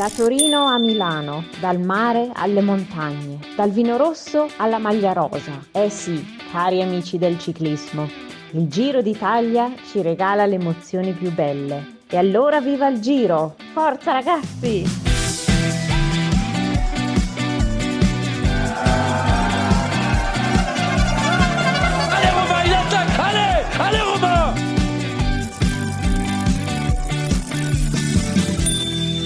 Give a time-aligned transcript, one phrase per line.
[0.00, 5.66] Da Torino a Milano, dal mare alle montagne, dal vino rosso alla maglia rosa.
[5.72, 8.08] Eh sì, cari amici del ciclismo,
[8.52, 11.98] il Giro d'Italia ci regala le emozioni più belle.
[12.08, 13.56] E allora viva il Giro!
[13.74, 15.09] Forza ragazzi!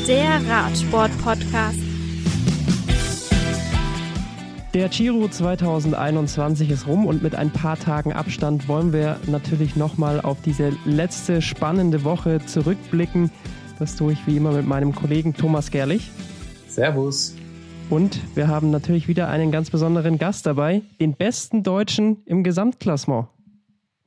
[0.07, 1.79] Der Radsport-Podcast.
[4.75, 10.21] Der Giro 2021 ist rum und mit ein paar Tagen Abstand wollen wir natürlich nochmal
[10.21, 13.31] auf diese letzte spannende Woche zurückblicken.
[13.79, 16.11] Das tue ich wie immer mit meinem Kollegen Thomas Gerlich.
[16.69, 17.35] Servus.
[17.89, 23.29] Und wir haben natürlich wieder einen ganz besonderen Gast dabei, den besten Deutschen im Gesamtklassement.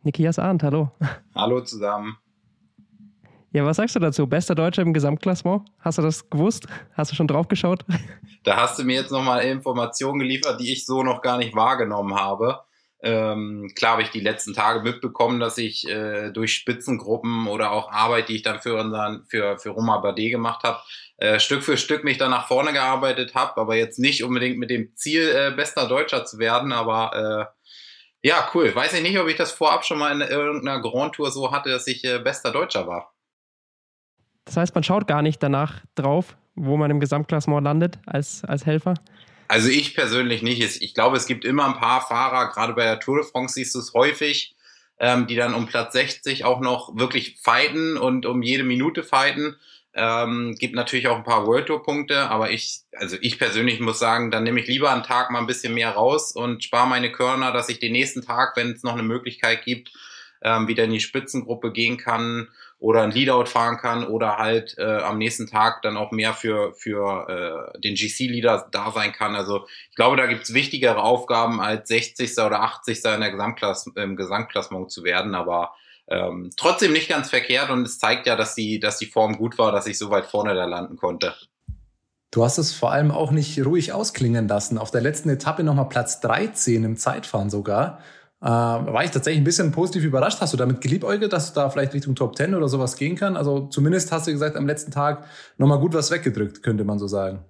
[0.04, 0.92] Nikias Arndt, hallo.
[1.34, 2.18] Hallo zusammen.
[3.58, 4.28] Ja, was sagst du dazu?
[4.28, 5.64] Bester Deutscher im Gesamtklassement?
[5.80, 6.68] Hast du das gewusst?
[6.94, 7.84] Hast du schon drauf geschaut?
[8.44, 12.16] Da hast du mir jetzt nochmal Informationen geliefert, die ich so noch gar nicht wahrgenommen
[12.16, 12.62] habe.
[13.02, 17.92] Ähm, klar habe ich die letzten Tage mitbekommen, dass ich äh, durch Spitzengruppen oder auch
[17.92, 20.80] Arbeit, die ich dann für unseren, für, für Roma Bade gemacht habe,
[21.18, 24.70] äh, Stück für Stück mich dann nach vorne gearbeitet habe, aber jetzt nicht unbedingt mit
[24.70, 27.52] dem Ziel, äh, bester Deutscher zu werden, aber
[28.24, 28.74] äh, ja, cool.
[28.74, 31.70] Weiß ich nicht, ob ich das vorab schon mal in irgendeiner Grand Tour so hatte,
[31.70, 33.17] dass ich äh, bester Deutscher war.
[34.48, 38.66] Das heißt, man schaut gar nicht danach drauf, wo man im Gesamtklassement landet als, als
[38.66, 38.94] Helfer?
[39.50, 40.82] Also ich persönlich nicht.
[40.82, 43.76] Ich glaube, es gibt immer ein paar Fahrer, gerade bei der Tour de France siehst
[43.76, 44.56] du es häufig,
[45.00, 49.58] ähm, die dann um Platz 60 auch noch wirklich fighten und um jede Minute fighten.
[49.94, 54.00] Ähm, gibt natürlich auch ein paar World Tour Punkte, aber ich, also ich persönlich muss
[54.00, 57.12] sagen, dann nehme ich lieber einen Tag mal ein bisschen mehr raus und spare meine
[57.12, 59.92] Körner, dass ich den nächsten Tag, wenn es noch eine Möglichkeit gibt,
[60.42, 62.48] ähm, wieder in die Spitzengruppe gehen kann
[62.80, 66.74] oder ein Leadout fahren kann oder halt äh, am nächsten Tag dann auch mehr für,
[66.76, 69.36] für äh, den GC-Leader da sein kann.
[69.36, 72.38] Also ich glaube, da gibt's wichtigere Aufgaben als 60.
[72.38, 73.04] oder 80.
[73.06, 75.74] in der Gesamtklasse, im Gesamtklassement zu werden, aber
[76.08, 79.58] ähm, trotzdem nicht ganz verkehrt und es zeigt ja, dass die, dass die Form gut
[79.58, 81.34] war, dass ich so weit vorne da landen konnte.
[82.32, 84.78] Du hast es vor allem auch nicht ruhig ausklingen lassen.
[84.78, 88.00] Auf der letzten Etappe nochmal Platz 13 im Zeitfahren sogar.
[88.42, 90.40] Äh, war ich tatsächlich ein bisschen positiv überrascht.
[90.42, 93.36] Hast du damit geliebäugelt, dass du da vielleicht Richtung Top 10 oder sowas gehen kann?
[93.36, 95.26] Also zumindest hast du gesagt, am letzten Tag
[95.58, 97.44] nochmal gut was weggedrückt, könnte man so sagen.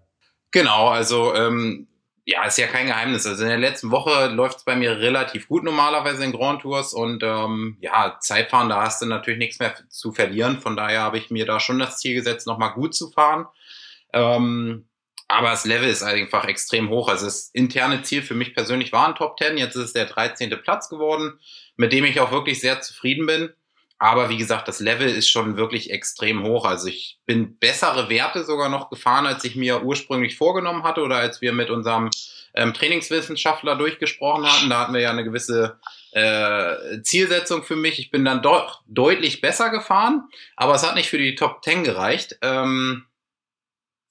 [0.51, 1.87] Genau, also ähm,
[2.23, 3.25] ja, ist ja kein Geheimnis.
[3.25, 6.93] Also in der letzten Woche läuft es bei mir relativ gut normalerweise in Grand Tours
[6.93, 10.59] und ähm, ja, Zeitfahren, da hast du natürlich nichts mehr zu verlieren.
[10.59, 13.45] Von daher habe ich mir da schon das Ziel gesetzt, nochmal gut zu fahren.
[14.13, 14.86] Ähm,
[15.27, 17.09] aber das Level ist einfach extrem hoch.
[17.09, 19.57] Also das interne Ziel für mich persönlich war ein Top 10.
[19.57, 20.49] Jetzt ist es der 13.
[20.63, 21.39] Platz geworden,
[21.75, 23.49] mit dem ich auch wirklich sehr zufrieden bin.
[23.99, 26.65] Aber wie gesagt, das Level ist schon wirklich extrem hoch.
[26.65, 31.17] Also ich bin bessere Werte sogar noch gefahren, als ich mir ursprünglich vorgenommen hatte oder
[31.17, 32.11] als wir mit unserem
[32.53, 34.69] ähm, Trainingswissenschaftler durchgesprochen hatten.
[34.69, 35.79] Da hatten wir ja eine gewisse
[36.11, 37.99] äh, Zielsetzung für mich.
[37.99, 41.83] Ich bin dann doch deutlich besser gefahren, aber es hat nicht für die Top 10
[41.83, 42.37] gereicht.
[42.43, 43.07] Ähm,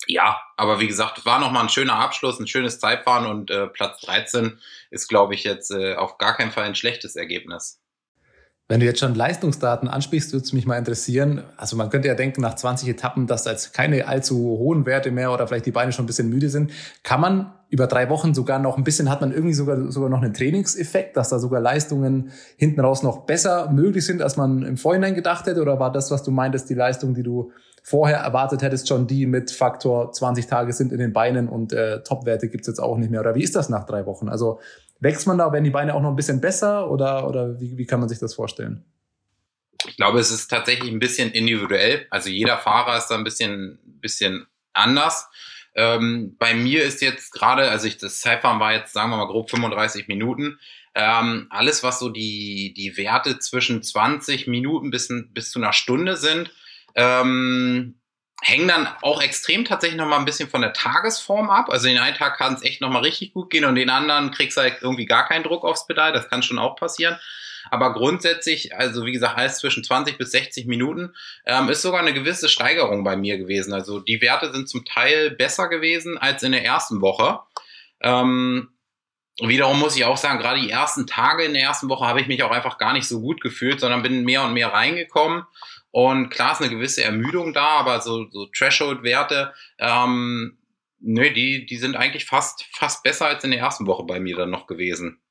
[0.06, 4.00] ja, aber wie gesagt, war nochmal ein schöner Abschluss, ein schönes Zeitfahren und äh, Platz
[4.02, 4.58] 13
[4.90, 7.80] ist, glaube ich, jetzt äh, auf gar keinen Fall ein schlechtes Ergebnis.
[8.68, 11.44] Wenn du jetzt schon Leistungsdaten ansprichst, würde es mich mal interessieren.
[11.56, 15.12] Also man könnte ja denken, nach 20 Etappen, dass da jetzt keine allzu hohen Werte
[15.12, 16.72] mehr oder vielleicht die Beine schon ein bisschen müde sind.
[17.04, 20.20] Kann man über drei Wochen sogar noch ein bisschen, hat man irgendwie sogar, sogar noch
[20.20, 24.76] einen Trainingseffekt, dass da sogar Leistungen hinten raus noch besser möglich sind, als man im
[24.76, 25.62] Vorhinein gedacht hätte?
[25.62, 27.52] Oder war das, was du meintest, die Leistung, die du
[27.86, 32.02] vorher erwartet hättest, schon die mit Faktor 20 Tage sind in den Beinen und äh,
[32.02, 33.20] Topwerte gibt's jetzt auch nicht mehr?
[33.20, 34.28] Oder wie ist das nach drei Wochen?
[34.28, 34.58] Also
[34.98, 37.86] wächst man da, werden die Beine auch noch ein bisschen besser oder, oder wie, wie
[37.86, 38.84] kann man sich das vorstellen?
[39.86, 42.08] Ich glaube, es ist tatsächlich ein bisschen individuell.
[42.10, 45.28] Also jeder Fahrer ist da ein bisschen, bisschen anders.
[45.76, 49.28] Ähm, bei mir ist jetzt gerade, also ich, das Zeitfahren war jetzt, sagen wir mal,
[49.28, 50.58] grob 35 Minuten.
[50.96, 56.16] Ähm, alles, was so die, die Werte zwischen 20 Minuten bis, bis zu einer Stunde
[56.16, 56.50] sind,
[56.96, 58.00] ähm,
[58.42, 61.68] hängen dann auch extrem tatsächlich noch mal ein bisschen von der Tagesform ab.
[61.70, 64.30] Also den einen Tag kann es echt noch mal richtig gut gehen und den anderen
[64.30, 66.12] kriegst du halt irgendwie gar keinen Druck aufs Pedal.
[66.12, 67.18] Das kann schon auch passieren.
[67.70, 72.14] Aber grundsätzlich, also wie gesagt, alles zwischen 20 bis 60 Minuten, ähm, ist sogar eine
[72.14, 73.72] gewisse Steigerung bei mir gewesen.
[73.72, 77.40] Also die Werte sind zum Teil besser gewesen als in der ersten Woche.
[78.00, 78.70] Ähm,
[79.38, 82.26] Wiederum muss ich auch sagen, gerade die ersten Tage in der ersten Woche habe ich
[82.26, 85.44] mich auch einfach gar nicht so gut gefühlt, sondern bin mehr und mehr reingekommen
[85.96, 90.58] und klar ist eine gewisse Ermüdung da, aber so, so Threshold-Werte, ähm,
[91.00, 94.36] nö, die, die sind eigentlich fast, fast besser als in der ersten Woche bei mir
[94.36, 95.22] dann noch gewesen.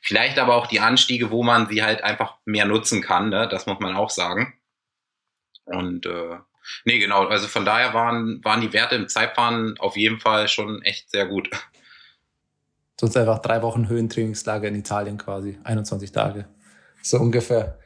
[0.00, 3.46] Vielleicht aber auch die Anstiege, wo man sie halt einfach mehr nutzen kann, ne?
[3.50, 4.54] das muss man auch sagen.
[5.66, 6.38] Und äh,
[6.86, 7.26] Nee, genau.
[7.26, 11.26] Also von daher waren, waren die Werte im Zeitfahren auf jeden Fall schon echt sehr
[11.26, 11.50] gut.
[12.98, 16.48] Sonst einfach drei Wochen Höhentrainingslager in Italien quasi, 21 Tage.
[17.02, 17.78] So ungefähr.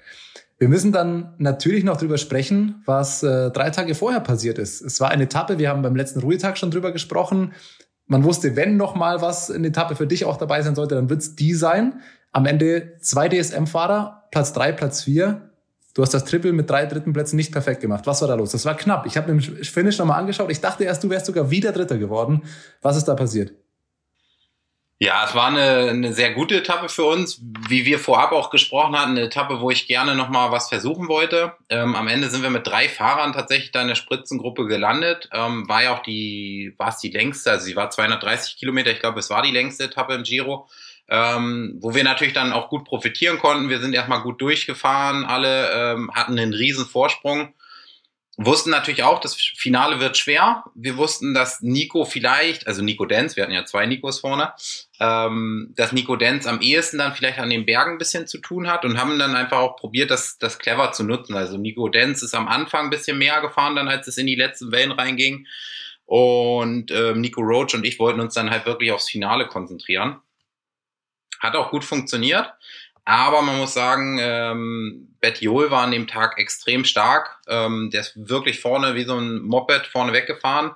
[0.58, 4.80] Wir müssen dann natürlich noch drüber sprechen, was äh, drei Tage vorher passiert ist.
[4.80, 7.52] Es war eine Etappe, wir haben beim letzten Ruhetag schon drüber gesprochen.
[8.06, 11.10] Man wusste, wenn noch mal was in Etappe für dich auch dabei sein sollte, dann
[11.10, 12.00] wird's die sein.
[12.32, 15.52] Am Ende zwei DSM-Fahrer, Platz drei, Platz vier.
[15.94, 18.06] Du hast das Triple mit drei dritten Plätzen nicht perfekt gemacht.
[18.06, 18.50] Was war da los?
[18.50, 19.06] Das war knapp.
[19.06, 20.50] Ich habe mir im Finish nochmal angeschaut.
[20.50, 22.42] Ich dachte erst, du wärst sogar wieder Dritter geworden.
[22.82, 23.52] Was ist da passiert?
[25.00, 28.98] Ja, es war eine, eine sehr gute Etappe für uns, wie wir vorab auch gesprochen
[28.98, 31.54] hatten, eine Etappe, wo ich gerne noch mal was versuchen wollte.
[31.68, 35.28] Ähm, am Ende sind wir mit drei Fahrern tatsächlich da in der Spritzengruppe gelandet.
[35.32, 38.98] Ähm, war ja auch die, war es die längste, also sie war 230 Kilometer, ich
[38.98, 40.68] glaube, es war die längste Etappe im Giro,
[41.08, 43.68] ähm, wo wir natürlich dann auch gut profitieren konnten.
[43.68, 47.54] Wir sind erstmal gut durchgefahren, alle ähm, hatten einen riesen Vorsprung
[48.38, 50.64] wussten natürlich auch, das Finale wird schwer.
[50.74, 54.54] Wir wussten, dass Nico vielleicht, also Nico Denz, wir hatten ja zwei Nikos vorne,
[55.00, 58.68] ähm, dass Nico Denz am ehesten dann vielleicht an den Bergen ein bisschen zu tun
[58.68, 61.36] hat und haben dann einfach auch probiert, das, das clever zu nutzen.
[61.36, 64.34] Also Nico Denz ist am Anfang ein bisschen mehr gefahren, dann als es in die
[64.34, 65.46] letzten Wellen reinging.
[66.04, 70.20] Und ähm, Nico Roach und ich wollten uns dann halt wirklich aufs Finale konzentrieren.
[71.38, 72.52] Hat auch gut funktioniert.
[73.04, 77.38] Aber man muss sagen, ähm, Bettiol war an dem Tag extrem stark.
[77.46, 80.72] Ähm, der ist wirklich vorne wie so ein Moped vorne weggefahren.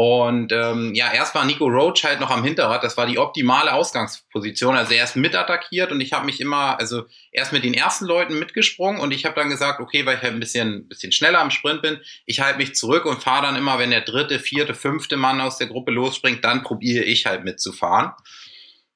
[0.00, 2.84] Und ähm, ja, erst war Nico Roach halt noch am Hinterrad.
[2.84, 4.76] Das war die optimale Ausgangsposition.
[4.76, 8.38] Also er ist mitattackiert und ich habe mich immer, also erst mit den ersten Leuten
[8.38, 11.50] mitgesprungen und ich habe dann gesagt, okay, weil ich halt ein bisschen, bisschen schneller am
[11.50, 15.16] Sprint bin, ich halte mich zurück und fahre dann immer, wenn der dritte, vierte, fünfte
[15.16, 18.12] Mann aus der Gruppe losspringt, dann probiere ich halt mitzufahren.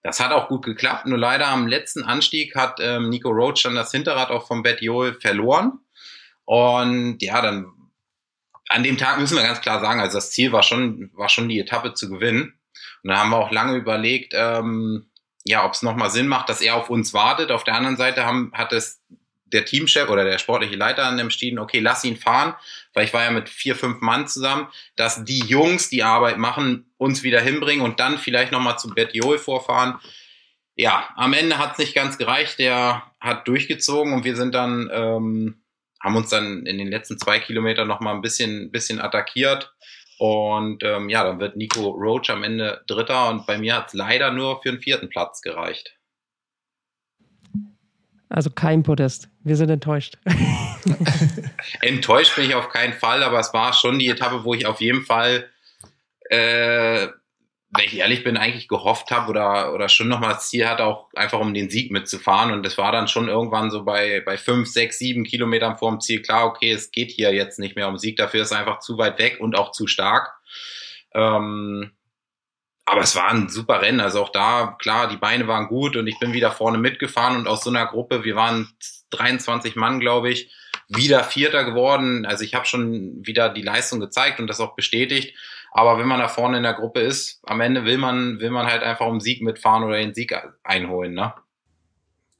[0.04, 3.74] Das hat auch gut geklappt, nur leider am letzten Anstieg hat ähm, Nico Roach dann
[3.74, 5.80] das Hinterrad auch vom Bettiol verloren.
[6.44, 7.72] Und ja, dann
[8.72, 11.48] an dem Tag müssen wir ganz klar sagen, also das Ziel war schon, war schon
[11.48, 12.58] die Etappe zu gewinnen.
[13.02, 15.10] Und da haben wir auch lange überlegt, ähm,
[15.44, 17.50] ja, ob es nochmal Sinn macht, dass er auf uns wartet.
[17.50, 19.02] Auf der anderen Seite haben, hat es
[19.52, 22.54] der Teamchef oder der sportliche Leiter an dem entschieden, okay, lass ihn fahren,
[22.94, 26.92] weil ich war ja mit vier, fünf Mann zusammen, dass die Jungs die Arbeit machen,
[26.96, 29.98] uns wieder hinbringen und dann vielleicht nochmal zu Bettiol vorfahren.
[30.74, 34.88] Ja, am Ende hat es nicht ganz gereicht, der hat durchgezogen und wir sind dann,
[34.92, 35.61] ähm,
[36.02, 39.72] haben uns dann in den letzten zwei Kilometern nochmal ein bisschen, bisschen attackiert.
[40.18, 43.94] Und ähm, ja, dann wird Nico Roach am Ende Dritter und bei mir hat es
[43.94, 45.96] leider nur für den vierten Platz gereicht.
[48.28, 49.28] Also kein Podest.
[49.40, 50.16] Wir sind enttäuscht.
[51.82, 54.80] enttäuscht bin ich auf keinen Fall, aber es war schon die Etappe, wo ich auf
[54.80, 55.50] jeden Fall,
[56.30, 57.08] äh,
[57.74, 61.08] wenn ich ehrlich bin, eigentlich gehofft habe oder, oder schon nochmal das Ziel hatte, auch
[61.14, 62.52] einfach um den Sieg mitzufahren.
[62.52, 66.00] Und das war dann schon irgendwann so bei, bei fünf, sechs, sieben Kilometern vor dem
[66.00, 68.80] Ziel klar, okay, es geht hier jetzt nicht mehr um Sieg, dafür ist es einfach
[68.80, 70.34] zu weit weg und auch zu stark.
[71.14, 71.92] Ähm,
[72.84, 74.00] aber es war ein super Rennen.
[74.00, 77.48] Also auch da, klar, die Beine waren gut und ich bin wieder vorne mitgefahren und
[77.48, 78.68] aus so einer Gruppe, wir waren
[79.10, 80.50] 23 Mann, glaube ich,
[80.88, 82.26] wieder Vierter geworden.
[82.26, 85.34] Also ich habe schon wieder die Leistung gezeigt und das auch bestätigt.
[85.72, 88.66] Aber wenn man da vorne in der Gruppe ist, am Ende will man, will man
[88.66, 91.32] halt einfach um Sieg mitfahren oder den Sieg einholen, ne?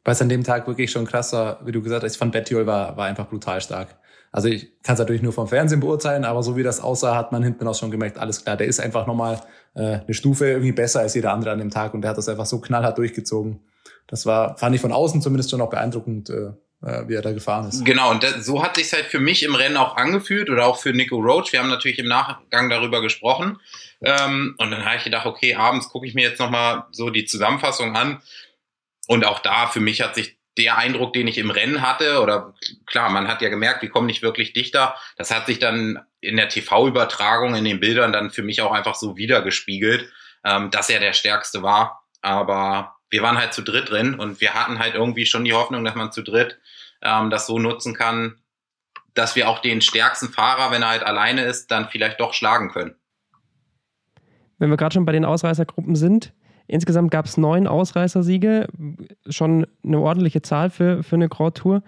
[0.05, 2.97] Es an dem Tag wirklich schon krass war, wie du gesagt hast, von Bettiol war,
[2.97, 3.97] war einfach brutal stark.
[4.33, 7.33] Also ich kann es natürlich nur vom Fernsehen beurteilen, aber so wie das aussah, hat
[7.33, 9.41] man hinten auch schon gemerkt, alles klar, der ist einfach nochmal
[9.75, 12.29] äh, eine Stufe irgendwie besser als jeder andere an dem Tag und der hat das
[12.29, 13.61] einfach so knallhart durchgezogen.
[14.09, 16.53] Das war, fand ich von außen zumindest schon auch beeindruckend, äh,
[16.85, 17.85] äh wie er da gefahren ist.
[17.85, 20.81] Genau, und das, so hat sich halt für mich im Rennen auch angefühlt oder auch
[20.81, 21.53] für Nico Roach.
[21.53, 23.59] Wir haben natürlich im Nachgang darüber gesprochen.
[24.03, 27.25] Ähm, und dann habe ich gedacht, okay, abends gucke ich mir jetzt nochmal so die
[27.25, 28.21] Zusammenfassung an.
[29.07, 32.55] Und auch da, für mich hat sich der Eindruck, den ich im Rennen hatte, oder
[32.87, 34.95] klar, man hat ja gemerkt, wir kommen nicht wirklich dichter.
[35.17, 38.95] Das hat sich dann in der TV-Übertragung, in den Bildern dann für mich auch einfach
[38.95, 40.11] so wiedergespiegelt,
[40.45, 42.07] ähm, dass er der Stärkste war.
[42.21, 45.85] Aber wir waren halt zu dritt drin und wir hatten halt irgendwie schon die Hoffnung,
[45.85, 46.59] dass man zu dritt
[47.03, 48.39] ähm, das so nutzen kann,
[49.15, 52.71] dass wir auch den stärksten Fahrer, wenn er halt alleine ist, dann vielleicht doch schlagen
[52.71, 52.95] können.
[54.59, 56.33] Wenn wir gerade schon bei den Ausreißergruppen sind,
[56.69, 58.67] Insgesamt gab es neun Ausreißersiege,
[59.29, 61.83] schon eine ordentliche Zahl für, für eine Grand Tour.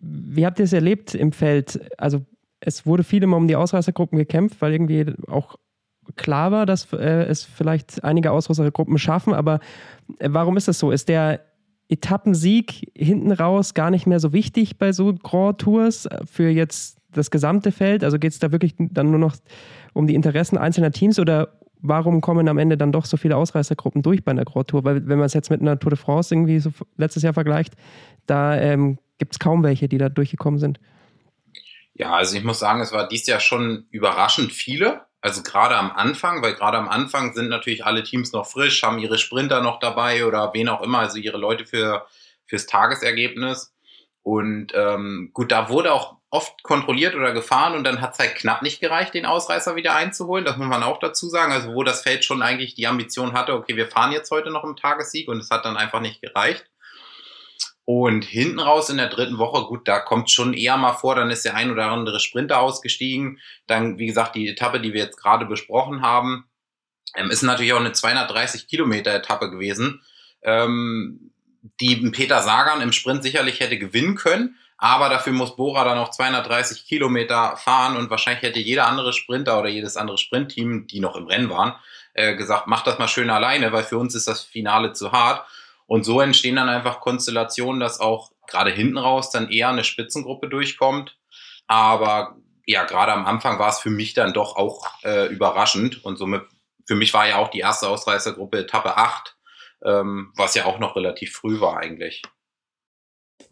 [0.00, 1.80] Wie habt ihr es erlebt im Feld?
[1.98, 2.24] Also
[2.60, 5.56] es wurde viel immer um die Ausreißergruppen gekämpft, weil irgendwie auch
[6.16, 9.34] klar war, dass äh, es vielleicht einige Ausreißergruppen schaffen.
[9.34, 9.60] Aber
[10.18, 10.90] äh, warum ist das so?
[10.90, 11.40] Ist der
[11.88, 17.30] Etappensieg hinten raus gar nicht mehr so wichtig bei so Grand Tours für jetzt das
[17.30, 18.04] gesamte Feld?
[18.04, 19.36] Also geht es da wirklich dann nur noch
[19.92, 24.02] um die Interessen einzelner Teams oder warum kommen am Ende dann doch so viele Ausreißergruppen
[24.02, 24.84] durch bei einer Grand Tour?
[24.84, 27.74] Weil wenn man es jetzt mit einer Tour de France irgendwie so letztes Jahr vergleicht,
[28.26, 30.80] da ähm, gibt es kaum welche, die da durchgekommen sind.
[31.94, 35.02] Ja, also ich muss sagen, es war dies Jahr schon überraschend viele.
[35.24, 38.98] Also gerade am Anfang, weil gerade am Anfang sind natürlich alle Teams noch frisch, haben
[38.98, 42.06] ihre Sprinter noch dabei oder wen auch immer, also ihre Leute für
[42.44, 43.74] fürs Tagesergebnis.
[44.22, 48.34] Und ähm, gut, da wurde auch oft kontrolliert oder gefahren und dann hat es halt
[48.34, 50.44] knapp nicht gereicht, den Ausreißer wieder einzuholen.
[50.44, 51.52] Das muss man auch dazu sagen.
[51.52, 54.64] Also wo das Feld schon eigentlich die Ambition hatte, okay, wir fahren jetzt heute noch
[54.64, 56.66] im Tagessieg und es hat dann einfach nicht gereicht.
[57.86, 61.30] Und hinten raus in der dritten Woche, gut, da kommt schon eher mal vor, dann
[61.30, 63.38] ist der ein oder andere Sprinter ausgestiegen.
[63.66, 66.48] Dann, wie gesagt, die Etappe, die wir jetzt gerade besprochen haben,
[67.14, 70.02] ähm, ist natürlich auch eine 230 Kilometer Etappe gewesen,
[70.42, 71.32] ähm,
[71.80, 74.56] die Peter Sagan im Sprint sicherlich hätte gewinnen können.
[74.76, 79.58] Aber dafür muss Bora dann noch 230 Kilometer fahren und wahrscheinlich hätte jeder andere Sprinter
[79.58, 81.74] oder jedes andere Sprintteam, die noch im Rennen waren,
[82.12, 85.46] äh, gesagt, mach das mal schön alleine, weil für uns ist das Finale zu hart.
[85.86, 90.48] Und so entstehen dann einfach Konstellationen, dass auch gerade hinten raus dann eher eine Spitzengruppe
[90.48, 91.16] durchkommt.
[91.66, 92.36] Aber
[92.66, 96.04] ja, gerade am Anfang war es für mich dann doch auch äh, überraschend.
[96.04, 96.42] Und somit,
[96.86, 99.36] für mich war ja auch die erste Ausreißergruppe Etappe 8,
[99.84, 102.22] ähm, was ja auch noch relativ früh war eigentlich.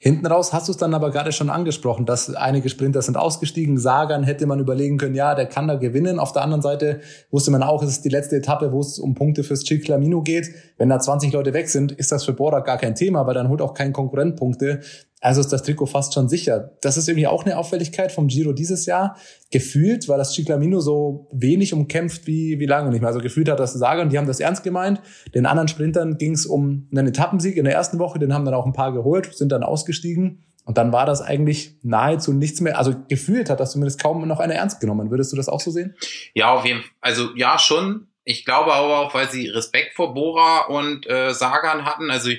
[0.05, 3.79] Hinten raus hast du es dann aber gerade schon angesprochen, dass einige Sprinter sind ausgestiegen.
[3.79, 6.19] Sagan hätte man überlegen können, ja, der kann da gewinnen.
[6.19, 6.99] Auf der anderen Seite
[7.31, 10.49] wusste man auch, es ist die letzte Etappe, wo es um Punkte fürs Ciclamino geht.
[10.77, 13.49] Wenn da 20 Leute weg sind, ist das für Bora gar kein Thema, weil dann
[13.49, 14.81] holt auch kein Konkurrent Punkte.
[15.23, 16.73] Also ist das Trikot fast schon sicher.
[16.83, 19.17] Das ist irgendwie auch eine Auffälligkeit vom Giro dieses Jahr.
[19.53, 23.09] Gefühlt war das Ciclamino so wenig umkämpft wie, wie lange nicht mehr.
[23.09, 25.01] Also gefühlt hat das Sagan, die haben das ernst gemeint.
[25.33, 28.55] Den anderen Sprintern ging es um einen Etappensieg in der ersten Woche, den haben dann
[28.55, 30.43] auch ein paar geholt, sind dann ausgestiegen.
[30.65, 32.77] Und dann war das eigentlich nahezu nichts mehr.
[32.77, 35.13] Also gefühlt hat das zumindest kaum noch einer ernst genommen.
[35.13, 35.95] Würdest du das auch so sehen?
[36.35, 36.91] Ja, auf jeden Fall.
[37.01, 38.09] Also ja, schon.
[38.25, 42.11] Ich glaube aber auch, weil sie Respekt vor Bora und äh, Sagan hatten.
[42.11, 42.31] Also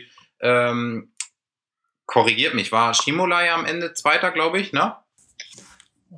[0.42, 1.13] ähm,
[2.06, 4.96] korrigiert mich, war Shimolai am Ende Zweiter, glaube ich, ne?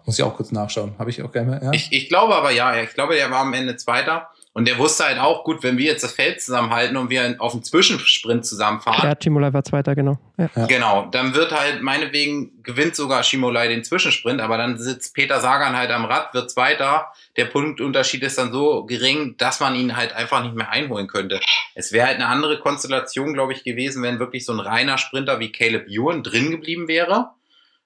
[0.06, 0.96] Muss ich auch kurz nachschauen.
[1.00, 1.72] Habe ich auch gerne, ja?
[1.72, 4.30] Ich, ich glaube aber ja, ich glaube, der war am Ende Zweiter.
[4.57, 7.51] Und der wusste halt auch, gut, wenn wir jetzt das Feld zusammenhalten und wir auf
[7.51, 9.05] dem Zwischensprint zusammenfahren.
[9.05, 10.17] Ja, Shimolai war Zweiter, genau.
[10.38, 10.65] Ja.
[10.67, 15.75] Genau, dann wird halt, meinetwegen gewinnt sogar Shimolai den Zwischensprint, aber dann sitzt Peter Sagan
[15.75, 17.07] halt am Rad, wird Zweiter.
[17.35, 21.41] Der Punktunterschied ist dann so gering, dass man ihn halt einfach nicht mehr einholen könnte.
[21.74, 25.41] Es wäre halt eine andere Konstellation, glaube ich, gewesen, wenn wirklich so ein reiner Sprinter
[25.41, 27.35] wie Caleb Ewan drin geblieben wäre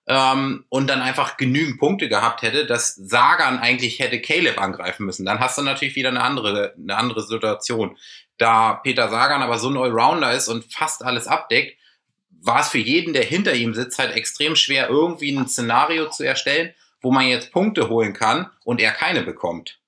[0.09, 5.23] ähm, und dann einfach genügend Punkte gehabt hätte, dass Sagan eigentlich hätte Caleb angreifen müssen.
[5.23, 7.95] Dann hast du natürlich wieder eine andere, eine andere Situation.
[8.39, 11.77] Da Peter Sagan aber so ein Allrounder ist und fast alles abdeckt,
[12.41, 16.23] war es für jeden, der hinter ihm sitzt, halt extrem schwer, irgendwie ein Szenario zu
[16.23, 19.79] erstellen, wo man jetzt Punkte holen kann und er keine bekommt.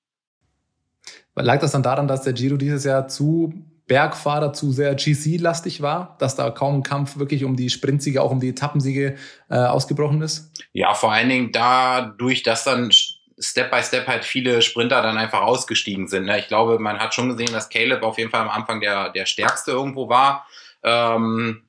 [1.34, 3.54] Lag das dann daran, dass der Giro dieses Jahr zu
[3.86, 8.30] Bergfahrer zu sehr GC-lastig war, dass da kaum ein Kampf wirklich um die Sprintsiege, auch
[8.30, 9.16] um die Etappensiege
[9.50, 10.50] äh, ausgebrochen ist?
[10.72, 12.90] Ja, vor allen Dingen dadurch, dass dann
[13.38, 16.26] Step by Step halt viele Sprinter dann einfach ausgestiegen sind.
[16.26, 16.38] Ne?
[16.38, 19.26] Ich glaube, man hat schon gesehen, dass Caleb auf jeden Fall am Anfang der, der
[19.26, 20.46] stärkste irgendwo war.
[20.82, 21.64] Ähm,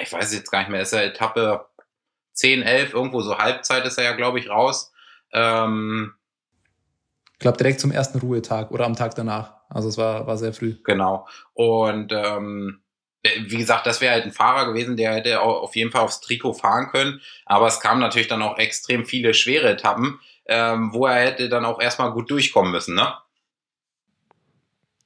[0.00, 1.66] ich weiß jetzt gar nicht mehr, ist er Etappe
[2.34, 4.92] 10, 11, irgendwo so Halbzeit ist er ja, glaube ich, raus.
[5.32, 6.14] Ähm,
[7.32, 9.57] ich glaube, direkt zum ersten Ruhetag oder am Tag danach.
[9.68, 10.76] Also es war, war sehr früh.
[10.84, 11.26] Genau.
[11.54, 12.80] Und ähm,
[13.22, 16.54] wie gesagt, das wäre halt ein Fahrer gewesen, der hätte auf jeden Fall aufs Trikot
[16.54, 17.20] fahren können.
[17.46, 21.64] Aber es kamen natürlich dann auch extrem viele schwere Etappen, ähm, wo er hätte dann
[21.64, 23.12] auch erstmal gut durchkommen müssen, ne?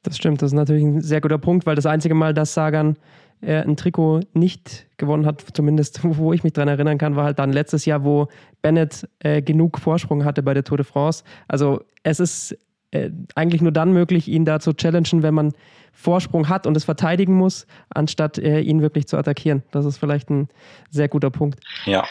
[0.04, 2.98] Das stimmt, das ist natürlich ein sehr guter Punkt, weil das einzige Mal, dass Sagan
[3.40, 7.38] äh, ein Trikot nicht gewonnen hat, zumindest wo ich mich dran erinnern kann, war halt
[7.38, 8.28] dann letztes Jahr, wo
[8.62, 11.24] Bennett äh, genug Vorsprung hatte bei der Tour de France.
[11.48, 12.56] Also es ist
[12.92, 15.52] äh, eigentlich nur dann möglich, ihn da zu challengen, wenn man
[15.92, 19.62] Vorsprung hat und es verteidigen muss, anstatt äh, ihn wirklich zu attackieren.
[19.72, 20.48] Das ist vielleicht ein
[20.90, 21.60] sehr guter Punkt.
[21.86, 22.04] Ja.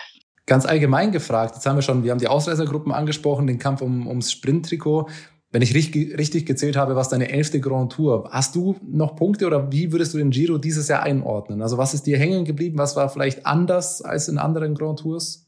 [0.48, 4.08] Ganz allgemein gefragt, jetzt haben wir schon, wir haben die Ausreißergruppen angesprochen, den Kampf um,
[4.08, 5.08] ums Sprinttrikot.
[5.52, 8.30] Wenn ich richtig, richtig gezählt habe, was deine elfte Grand Tour.
[8.32, 11.62] Hast du noch Punkte oder wie würdest du den Giro dieses Jahr einordnen?
[11.62, 12.78] Also was ist dir hängen geblieben?
[12.78, 15.46] Was war vielleicht anders als in anderen Grand Tours?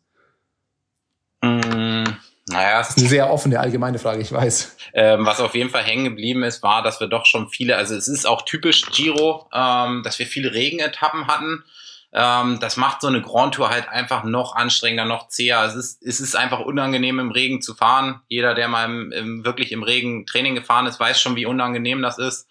[1.42, 2.04] Mm.
[2.48, 4.76] Naja, das ist eine sehr offene, allgemeine Frage, ich weiß.
[4.94, 7.96] Ähm, was auf jeden Fall hängen geblieben ist, war, dass wir doch schon viele, also
[7.96, 11.64] es ist auch typisch Giro, ähm, dass wir viele Regenetappen hatten.
[12.12, 15.64] Ähm, das macht so eine Grand Tour halt einfach noch anstrengender, noch zäher.
[15.64, 18.22] Es ist, es ist einfach unangenehm, im Regen zu fahren.
[18.28, 22.02] Jeder, der mal im, im, wirklich im Regen Training gefahren ist, weiß schon, wie unangenehm
[22.02, 22.48] das ist.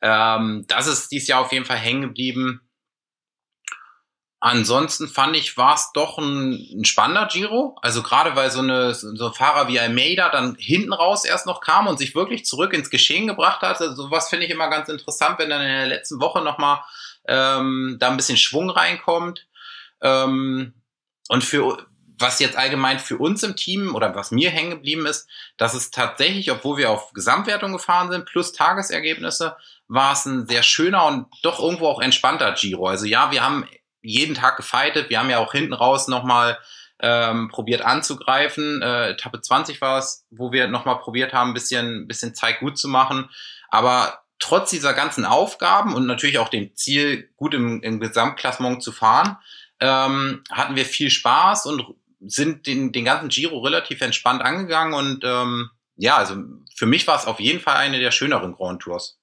[0.00, 2.62] Ähm, das ist dieses Jahr auf jeden Fall hängen geblieben.
[4.38, 7.76] Ansonsten fand ich, war es doch ein, ein spannender Giro.
[7.80, 11.60] Also gerade weil so, eine, so ein Fahrer wie Almeida dann hinten raus erst noch
[11.60, 13.80] kam und sich wirklich zurück ins Geschehen gebracht hat.
[13.80, 16.80] Also sowas finde ich immer ganz interessant, wenn dann in der letzten Woche nochmal
[17.26, 19.46] ähm, da ein bisschen Schwung reinkommt.
[20.02, 20.74] Ähm,
[21.28, 21.86] und für
[22.18, 25.90] was jetzt allgemein für uns im Team oder was mir hängen geblieben ist, dass es
[25.90, 29.56] tatsächlich, obwohl wir auf Gesamtwertung gefahren sind, plus Tagesergebnisse,
[29.88, 32.86] war es ein sehr schöner und doch irgendwo auch entspannter Giro.
[32.86, 33.68] Also ja, wir haben
[34.06, 36.58] jeden Tag gefeitet, wir haben ja auch hinten raus nochmal
[37.00, 38.80] ähm, probiert anzugreifen.
[38.82, 42.78] Äh, Etappe 20 war es, wo wir nochmal probiert haben, ein bisschen, bisschen Zeit gut
[42.78, 43.28] zu machen.
[43.68, 48.92] Aber trotz dieser ganzen Aufgaben und natürlich auch dem Ziel, gut im, im Gesamtklassement zu
[48.92, 49.36] fahren,
[49.80, 51.84] ähm, hatten wir viel Spaß und
[52.20, 56.36] sind den, den ganzen Giro relativ entspannt angegangen und ähm, ja, also
[56.74, 59.18] für mich war es auf jeden Fall eine der schöneren Grand Tours.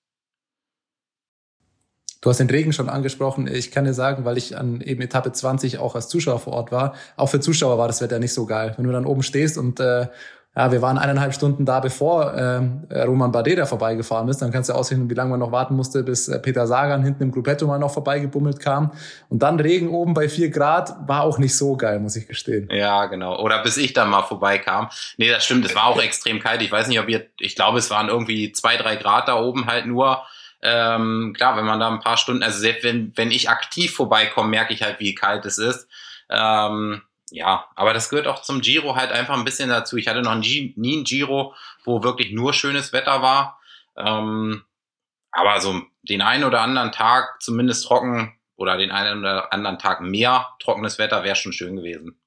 [2.23, 3.47] Du hast den Regen schon angesprochen.
[3.47, 6.71] Ich kann dir sagen, weil ich an eben Etappe 20 auch als Zuschauer vor Ort
[6.71, 8.73] war, auch für Zuschauer war das Wetter nicht so geil.
[8.77, 10.07] Wenn du dann oben stehst und äh,
[10.55, 14.41] ja, wir waren eineinhalb Stunden da, bevor ähm, Roman Bardet da vorbeigefahren ist.
[14.41, 17.23] Dann kannst du ausrechnen, wie lange man noch warten musste, bis äh, Peter Sagan hinten
[17.23, 18.91] im Gruppetto mal noch vorbeigebummelt kam.
[19.27, 22.69] Und dann Regen oben bei vier Grad war auch nicht so geil, muss ich gestehen.
[22.71, 23.37] Ja, genau.
[23.41, 24.87] Oder bis ich dann mal vorbeikam.
[25.17, 25.65] Nee, das stimmt.
[25.65, 26.61] Es war auch extrem kalt.
[26.61, 29.65] Ich weiß nicht, ob ihr, ich glaube, es waren irgendwie zwei, drei Grad da oben
[29.65, 30.21] halt nur.
[30.63, 34.49] Ähm, klar, wenn man da ein paar Stunden, also selbst wenn, wenn ich aktiv vorbeikomme,
[34.49, 35.89] merke ich halt, wie kalt es ist.
[36.29, 37.01] Ähm,
[37.31, 39.97] ja, aber das gehört auch zum Giro halt einfach ein bisschen dazu.
[39.97, 41.53] Ich hatte noch nie ein Giro,
[41.83, 43.59] wo wirklich nur schönes Wetter war.
[43.97, 44.63] Ähm,
[45.31, 49.99] aber so den einen oder anderen Tag zumindest trocken oder den einen oder anderen Tag
[49.99, 52.17] mehr trockenes Wetter wäre schon schön gewesen.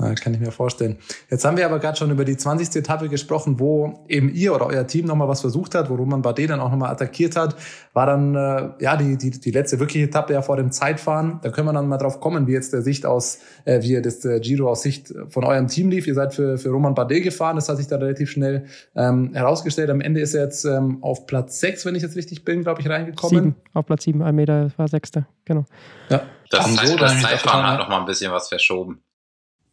[0.00, 0.98] Ja, kann ich mir vorstellen.
[1.28, 2.76] Jetzt haben wir aber gerade schon über die 20.
[2.76, 6.50] Etappe gesprochen, wo eben ihr oder euer Team nochmal was versucht hat, wo Roman Bardet
[6.50, 7.56] dann auch nochmal attackiert hat.
[7.94, 11.40] War dann äh, ja die, die, die letzte wirkliche Etappe ja vor dem Zeitfahren.
[11.42, 14.24] Da können wir dann mal drauf kommen, wie jetzt der Sicht aus, äh, wie das
[14.24, 16.06] äh, Giro aus Sicht von eurem Team lief.
[16.06, 19.90] Ihr seid für, für Roman Bardet gefahren, das hat sich da relativ schnell ähm, herausgestellt.
[19.90, 22.80] Am Ende ist er jetzt ähm, auf Platz 6, wenn ich jetzt richtig bin, glaube
[22.80, 23.44] ich, reingekommen.
[23.44, 25.64] Sieben, auf Platz 7, ein Meter war Sechster, genau.
[26.08, 26.22] Ja.
[26.50, 29.02] Das, heißt, so, das Zeitfahren hat noch mal ein bisschen was verschoben.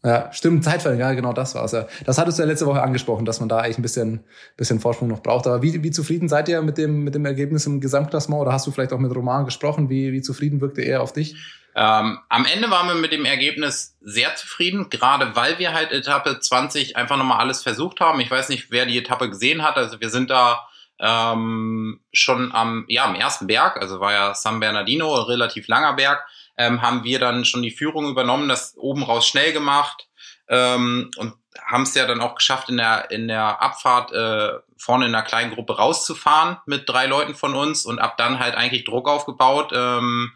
[0.05, 1.87] Ja, stimmt, Zeitfall, ja, genau, das war's ja.
[2.05, 4.23] Das hattest du ja letzte Woche angesprochen, dass man da eigentlich ein bisschen,
[4.55, 5.47] bisschen Vorsprung noch braucht.
[5.47, 8.39] Aber wie, wie zufrieden seid ihr mit dem, mit dem Ergebnis im Gesamtklassement?
[8.39, 9.89] Oder hast du vielleicht auch mit Roman gesprochen?
[9.89, 11.35] Wie, wie zufrieden wirkte er auf dich?
[11.73, 16.39] Ähm, am Ende waren wir mit dem Ergebnis sehr zufrieden, gerade weil wir halt Etappe
[16.39, 18.19] 20 einfach nochmal alles versucht haben.
[18.19, 19.75] Ich weiß nicht, wer die Etappe gesehen hat.
[19.75, 20.67] Also wir sind da
[20.99, 26.23] ähm, schon am, ja, am ersten Berg, also war ja San Bernardino, relativ langer Berg
[26.57, 30.07] ähm, haben wir dann schon die Führung übernommen, das oben raus schnell gemacht
[30.47, 35.05] ähm, und haben es ja dann auch geschafft, in der, in der Abfahrt äh, vorne
[35.05, 38.83] in einer kleinen Gruppe rauszufahren mit drei Leuten von uns und ab dann halt eigentlich
[38.83, 39.71] Druck aufgebaut.
[39.73, 40.33] Ähm,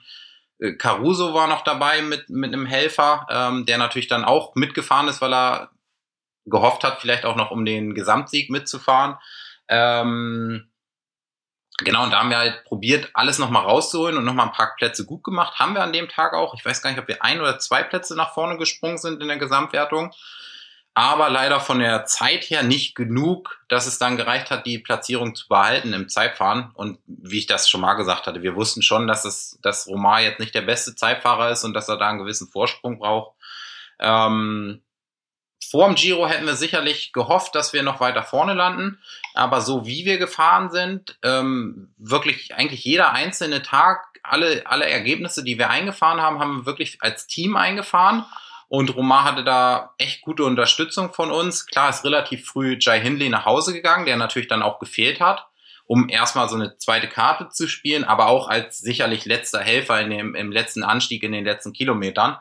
[0.59, 5.07] äh, Caruso war noch dabei mit, mit einem Helfer, ähm, der natürlich dann auch mitgefahren
[5.07, 5.69] ist, weil er
[6.45, 9.17] gehofft hat, vielleicht auch noch um den Gesamtsieg mitzufahren.
[9.67, 10.68] Ähm,
[11.83, 15.05] Genau, und da haben wir halt probiert, alles nochmal rauszuholen und nochmal ein paar Plätze
[15.05, 15.59] gut gemacht.
[15.59, 16.53] Haben wir an dem Tag auch.
[16.53, 19.27] Ich weiß gar nicht, ob wir ein oder zwei Plätze nach vorne gesprungen sind in
[19.27, 20.11] der Gesamtwertung.
[20.93, 25.33] Aber leider von der Zeit her nicht genug, dass es dann gereicht hat, die Platzierung
[25.33, 26.71] zu behalten im Zeitfahren.
[26.73, 30.21] Und wie ich das schon mal gesagt hatte, wir wussten schon, dass es, dass Romar
[30.21, 33.37] jetzt nicht der beste Zeitfahrer ist und dass er da einen gewissen Vorsprung braucht.
[33.99, 34.81] Ähm,
[35.69, 38.99] vor dem Giro hätten wir sicherlich gehofft, dass wir noch weiter vorne landen.
[39.33, 45.43] Aber so wie wir gefahren sind, ähm, wirklich eigentlich jeder einzelne Tag, alle, alle Ergebnisse,
[45.43, 48.25] die wir eingefahren haben, haben wir wirklich als Team eingefahren.
[48.67, 51.65] Und Romar hatte da echt gute Unterstützung von uns.
[51.65, 55.47] Klar ist relativ früh Jai Hindley nach Hause gegangen, der natürlich dann auch gefehlt hat,
[55.87, 60.11] um erstmal so eine zweite Karte zu spielen, aber auch als sicherlich letzter Helfer in
[60.11, 62.37] dem, im letzten Anstieg in den letzten Kilometern.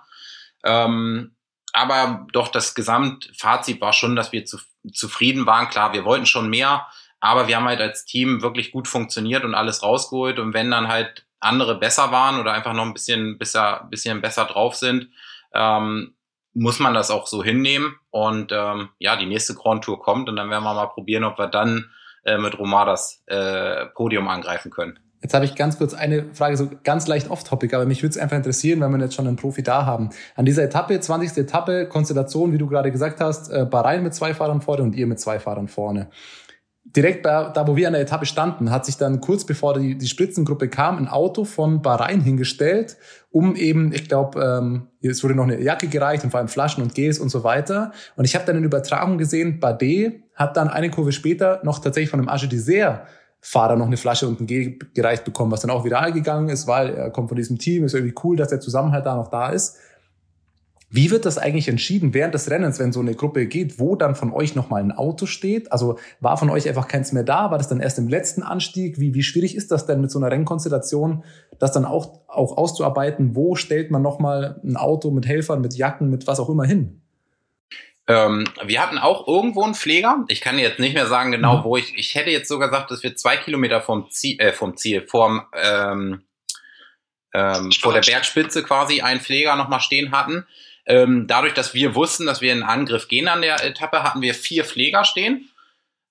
[0.64, 1.34] Ähm,
[1.72, 4.58] aber doch das Gesamtfazit war schon, dass wir zu,
[4.92, 5.68] zufrieden waren.
[5.68, 6.86] Klar, wir wollten schon mehr,
[7.20, 10.38] aber wir haben halt als Team wirklich gut funktioniert und alles rausgeholt.
[10.38, 14.44] Und wenn dann halt andere besser waren oder einfach noch ein bisschen besser, bisschen besser
[14.44, 15.08] drauf sind,
[15.54, 16.14] ähm,
[16.54, 17.96] muss man das auch so hinnehmen.
[18.10, 21.38] Und ähm, ja, die nächste Grand Tour kommt und dann werden wir mal probieren, ob
[21.38, 21.90] wir dann
[22.24, 24.98] äh, mit Romar das äh, Podium angreifen können.
[25.20, 28.18] Jetzt habe ich ganz kurz eine Frage, so ganz leicht off-topic, aber mich würde es
[28.18, 30.10] einfach interessieren, wenn wir jetzt schon einen Profi da haben.
[30.36, 31.36] An dieser Etappe, 20.
[31.38, 35.08] Etappe, Konstellation, wie du gerade gesagt hast, äh, Bahrain mit zwei Fahrern vorne und ihr
[35.08, 36.08] mit zwei Fahrern vorne.
[36.84, 39.98] Direkt bei, da, wo wir an der Etappe standen, hat sich dann kurz bevor die,
[39.98, 42.96] die Spritzengruppe kam, ein Auto von Bahrain hingestellt,
[43.30, 46.82] um eben, ich glaube, ähm, es wurde noch eine Jacke gereicht und vor allem Flaschen
[46.82, 47.92] und Gels und so weiter.
[48.16, 52.08] Und ich habe dann in Übertragung gesehen, Bardet hat dann eine Kurve später noch tatsächlich
[52.08, 53.02] von einem Agé Dessert
[53.40, 56.66] Fahrer noch eine Flasche und ein Gel gereicht bekommen, was dann auch viral gegangen ist,
[56.66, 59.50] weil er kommt von diesem Team, ist irgendwie cool, dass der Zusammenhalt da noch da
[59.50, 59.76] ist.
[60.90, 64.14] Wie wird das eigentlich entschieden während des Rennens, wenn so eine Gruppe geht, wo dann
[64.14, 65.70] von euch nochmal ein Auto steht?
[65.70, 67.50] Also war von euch einfach keins mehr da?
[67.50, 68.98] War das dann erst im letzten Anstieg?
[68.98, 71.24] Wie, wie schwierig ist das denn mit so einer Rennkonstellation,
[71.58, 76.08] das dann auch, auch auszuarbeiten, wo stellt man nochmal ein Auto mit Helfern, mit Jacken,
[76.08, 77.02] mit was auch immer hin?
[78.08, 80.24] Ähm, wir hatten auch irgendwo einen Pfleger.
[80.28, 81.64] Ich kann jetzt nicht mehr sagen genau, mhm.
[81.64, 81.94] wo ich.
[81.96, 85.42] Ich hätte jetzt sogar gesagt, dass wir zwei Kilometer vom Ziel, äh, vom Ziel, vom
[85.52, 86.22] ähm,
[87.34, 90.46] ähm, vor der Bergspitze quasi einen Pfleger nochmal stehen hatten.
[90.86, 94.34] Ähm, dadurch, dass wir wussten, dass wir in Angriff gehen an der Etappe, hatten wir
[94.34, 95.50] vier Pfleger stehen.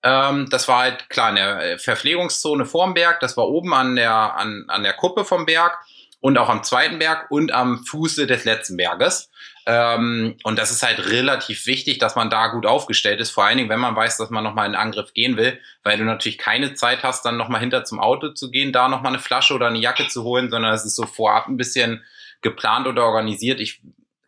[0.03, 3.95] Ähm, das war halt klar in der äh, Verpflegungszone vorm Berg, das war oben an
[3.95, 5.79] der, an, an der Kuppe vom Berg
[6.19, 9.31] und auch am zweiten Berg und am Fuße des letzten Berges.
[9.69, 13.57] Ähm, und das ist halt relativ wichtig, dass man da gut aufgestellt ist, vor allen
[13.57, 16.73] Dingen, wenn man weiß, dass man nochmal in Angriff gehen will, weil du natürlich keine
[16.73, 19.79] Zeit hast, dann nochmal hinter zum Auto zu gehen, da nochmal eine Flasche oder eine
[19.79, 22.01] Jacke zu holen, sondern es ist so vorab ein bisschen
[22.41, 23.59] geplant oder organisiert.
[23.59, 23.81] Ich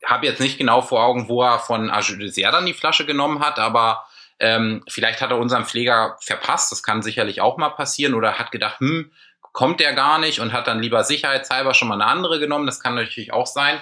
[0.06, 3.60] habe jetzt nicht genau vor Augen, wo er von Ajudesier dann die Flasche genommen hat,
[3.60, 4.04] aber
[4.40, 8.52] ähm, vielleicht hat er unseren Pfleger verpasst, das kann sicherlich auch mal passieren, oder hat
[8.52, 9.14] gedacht, hm,
[9.54, 12.82] kommt der gar nicht und hat dann lieber sicherheitshalber schon mal eine andere genommen, das
[12.82, 13.82] kann natürlich auch sein.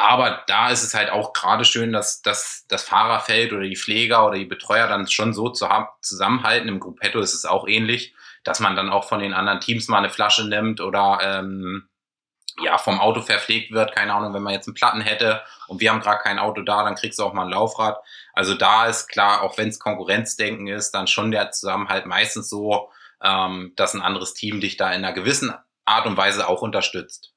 [0.00, 4.24] Aber da ist es halt auch gerade schön, dass, dass das Fahrerfeld oder die Pfleger
[4.24, 6.68] oder die Betreuer dann schon so zu haben, zusammenhalten.
[6.68, 9.98] Im Gruppetto ist es auch ähnlich, dass man dann auch von den anderen Teams mal
[9.98, 11.88] eine Flasche nimmt oder ähm,
[12.60, 13.92] ja, vom Auto verpflegt wird.
[13.92, 16.84] Keine Ahnung, wenn man jetzt einen Platten hätte und wir haben gerade kein Auto da,
[16.84, 17.98] dann kriegst du auch mal ein Laufrad.
[18.34, 22.88] Also da ist klar, auch wenn es Konkurrenzdenken ist, dann schon der Zusammenhalt meistens so,
[23.20, 25.52] ähm, dass ein anderes Team dich da in einer gewissen
[25.84, 27.34] Art und Weise auch unterstützt.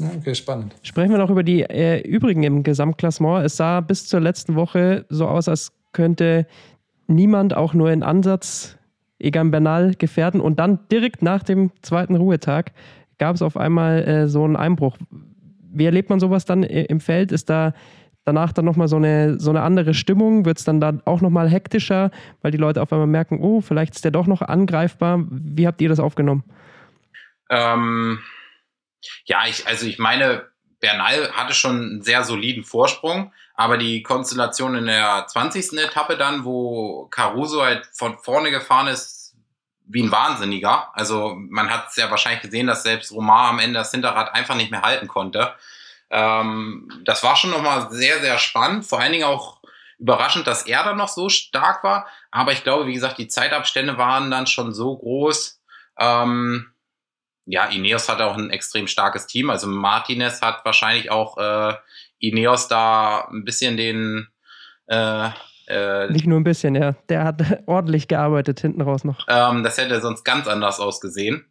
[0.00, 0.74] Okay, spannend.
[0.82, 3.44] Sprechen wir noch über die äh, übrigen im Gesamtklassement.
[3.44, 6.46] Es sah bis zur letzten Woche so aus, als könnte
[7.06, 8.76] niemand auch nur in Ansatz
[9.18, 10.40] Egan Bernal gefährden.
[10.40, 12.72] Und dann direkt nach dem zweiten Ruhetag
[13.18, 14.96] gab es auf einmal äh, so einen Einbruch.
[15.70, 17.32] Wie erlebt man sowas dann im Feld?
[17.32, 17.74] Ist da
[18.24, 20.44] danach dann nochmal so eine, so eine andere Stimmung?
[20.44, 22.10] Wird es dann da auch nochmal hektischer,
[22.42, 25.24] weil die Leute auf einmal merken, oh, vielleicht ist der doch noch angreifbar?
[25.30, 26.44] Wie habt ihr das aufgenommen?
[27.50, 28.18] Ähm,
[29.24, 30.48] ja, ich, also ich meine,
[30.80, 35.78] Bernal hatte schon einen sehr soliden Vorsprung, aber die Konstellation in der 20.
[35.78, 39.34] Etappe dann, wo Caruso halt von vorne gefahren ist,
[39.88, 40.90] wie ein Wahnsinniger.
[40.94, 44.54] Also man hat es ja wahrscheinlich gesehen, dass selbst Romar am Ende das Hinterrad einfach
[44.54, 45.54] nicht mehr halten konnte.
[46.10, 48.86] Ähm, das war schon nochmal sehr, sehr spannend.
[48.86, 49.58] Vor allen Dingen auch
[49.98, 52.06] überraschend, dass er dann noch so stark war.
[52.30, 55.60] Aber ich glaube, wie gesagt, die Zeitabstände waren dann schon so groß.
[55.98, 56.72] Ähm,
[57.48, 59.50] ja, Ineos hat auch ein extrem starkes Team.
[59.50, 61.74] Also Martinez hat wahrscheinlich auch äh,
[62.18, 64.28] Ineos da ein bisschen den
[64.86, 65.30] äh,
[65.66, 66.94] äh, Nicht nur ein bisschen, ja.
[67.08, 69.26] Der hat ordentlich gearbeitet hinten raus noch.
[69.28, 71.46] Ähm, das hätte sonst ganz anders ausgesehen.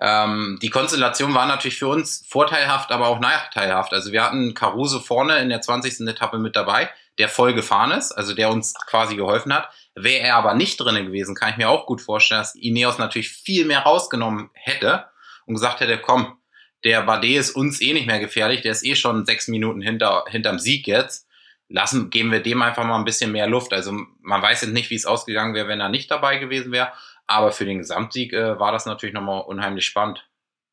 [0.00, 3.92] Ähm, die Konstellation war natürlich für uns vorteilhaft, aber auch nachteilhaft.
[3.92, 6.06] Also wir hatten Caruso vorne in der 20.
[6.08, 9.68] Etappe mit dabei, der voll gefahren ist, also der uns quasi geholfen hat.
[9.94, 13.28] Wäre er aber nicht drin gewesen, kann ich mir auch gut vorstellen, dass Ineos natürlich
[13.28, 15.06] viel mehr rausgenommen hätte
[15.46, 16.38] und gesagt hätte, komm,
[16.84, 20.24] der Bardet ist uns eh nicht mehr gefährlich, der ist eh schon sechs Minuten hinter,
[20.28, 21.26] hinterm Sieg jetzt
[21.68, 23.72] lassen, geben wir dem einfach mal ein bisschen mehr Luft.
[23.72, 26.92] Also man weiß jetzt nicht, wie es ausgegangen wäre, wenn er nicht dabei gewesen wäre.
[27.26, 30.26] Aber für den Gesamtsieg äh, war das natürlich nochmal unheimlich spannend.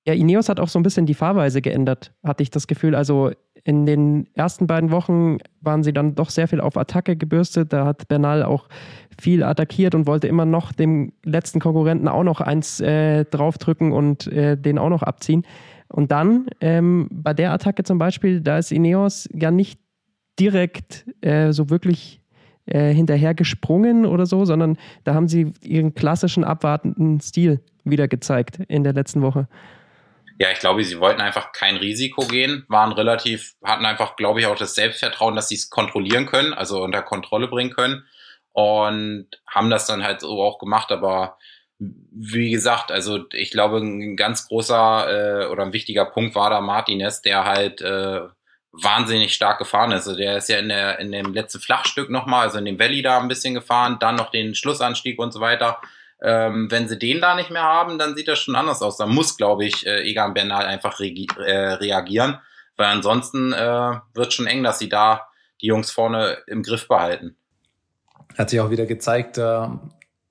[0.07, 2.95] Ja, Ineos hat auch so ein bisschen die Fahrweise geändert, hatte ich das Gefühl.
[2.95, 3.31] Also
[3.67, 7.73] in den ersten beiden Wochen waren sie dann doch sehr viel auf Attacke gebürstet.
[7.73, 8.69] Da hat Bernal auch
[9.19, 14.25] viel attackiert und wollte immer noch dem letzten Konkurrenten auch noch eins äh, draufdrücken und
[14.27, 15.43] äh, den auch noch abziehen.
[15.89, 19.81] Und dann ähm, bei der Attacke zum Beispiel, da ist Ineos ja nicht
[20.39, 22.21] direkt äh, so wirklich
[22.67, 28.59] äh, hinterher gesprungen oder so, sondern da haben sie ihren klassischen abwartenden Stil wieder gezeigt
[28.69, 29.49] in der letzten Woche.
[30.39, 34.45] Ja, ich glaube, sie wollten einfach kein Risiko gehen, waren relativ, hatten einfach, glaube ich,
[34.45, 38.05] auch das Selbstvertrauen, dass sie es kontrollieren können, also unter Kontrolle bringen können
[38.57, 41.37] und haben das dann halt so auch gemacht, aber
[41.79, 46.59] wie gesagt, also ich glaube, ein ganz großer äh, oder ein wichtiger Punkt war da
[46.59, 48.21] Martinez, der halt äh,
[48.71, 50.07] wahnsinnig stark gefahren ist.
[50.07, 53.01] Also der ist ja in, der, in dem letzten Flachstück nochmal, also in dem Valley
[53.01, 55.79] da ein bisschen gefahren, dann noch den Schlussanstieg und so weiter.
[56.21, 58.97] Ähm, wenn sie den da nicht mehr haben, dann sieht das schon anders aus.
[58.97, 62.39] Da muss, glaube ich, äh, Egan Bernal einfach re äh, reagieren,
[62.75, 65.27] weil ansonsten äh, wird schon eng, dass sie da
[65.61, 67.35] die Jungs vorne im Griff behalten.
[68.37, 69.67] Hat sich auch wieder gezeigt, äh,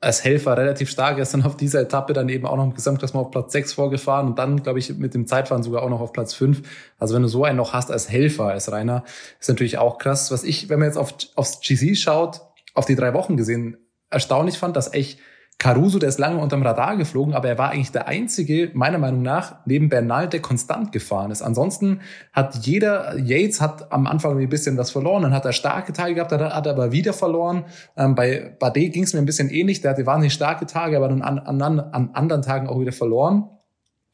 [0.01, 1.17] als Helfer relativ stark.
[1.17, 3.73] Er ist dann auf dieser Etappe dann eben auch noch im Gesamtklassement auf Platz 6
[3.73, 6.63] vorgefahren und dann, glaube ich, mit dem Zeitfahren sogar auch noch auf Platz 5.
[6.99, 9.05] Also wenn du so einen noch hast als Helfer, als Rainer,
[9.41, 10.31] ist natürlich auch krass.
[10.31, 12.41] Was ich, wenn man jetzt auf, aufs GC schaut,
[12.75, 13.79] auf die drei Wochen gesehen,
[14.11, 15.19] erstaunlich fand, dass echt
[15.59, 19.23] Caruso, der ist lange unterm Radar geflogen, aber er war eigentlich der einzige, meiner Meinung
[19.23, 21.41] nach, neben Bernal, der konstant gefahren ist.
[21.41, 22.01] Ansonsten
[22.35, 26.15] hat jeder, Yates hat am Anfang ein bisschen was verloren, dann hat er starke Tage
[26.15, 27.65] gehabt, dann hat er aber wieder verloren.
[27.97, 31.09] Ähm, bei Bardet ging es mir ein bisschen ähnlich, der hatte wahnsinnig starke Tage, aber
[31.09, 33.49] dann an, an, an anderen Tagen auch wieder verloren.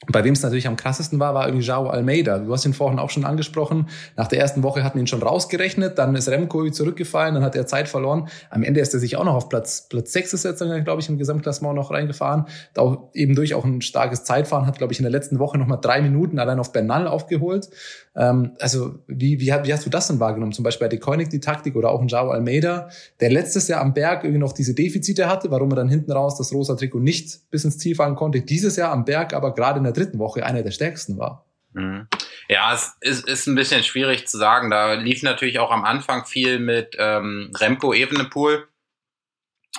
[0.09, 2.39] Bei wem es natürlich am krassesten war, war irgendwie Jao Almeida.
[2.39, 3.89] Du hast ihn vorhin auch schon angesprochen.
[4.17, 7.67] Nach der ersten Woche hatten ihn schon rausgerechnet, dann ist Remco zurückgefallen, dann hat er
[7.67, 8.29] Zeit verloren.
[8.51, 11.09] Am Ende ist er sich auch noch auf Platz, Platz 6 ist jetzt, glaube ich,
[11.09, 12.47] im Gesamtklassement noch reingefahren.
[12.75, 15.79] Da eben durch auch ein starkes Zeitfahren, hat, glaube ich, in der letzten Woche nochmal
[15.81, 17.69] drei Minuten allein auf Bernal aufgeholt.
[18.15, 20.53] Ähm, also wie, wie, wie hast du das denn wahrgenommen?
[20.53, 22.89] Zum Beispiel bei Decoinic die Taktik oder auch ein Jao Almeida,
[23.21, 26.37] der letztes Jahr am Berg irgendwie noch diese Defizite hatte, warum er dann hinten raus
[26.37, 28.43] das rosa Trikot nicht bis ins Ziel fahren konnte.
[28.43, 31.47] Dieses Jahr am Berg aber gerade in der dritten Woche einer der stärksten war.
[31.73, 32.07] Mhm.
[32.49, 34.71] Ja, es ist, ist ein bisschen schwierig zu sagen.
[34.71, 38.67] Da lief natürlich auch am Anfang viel mit ähm, Remco Evenepoel,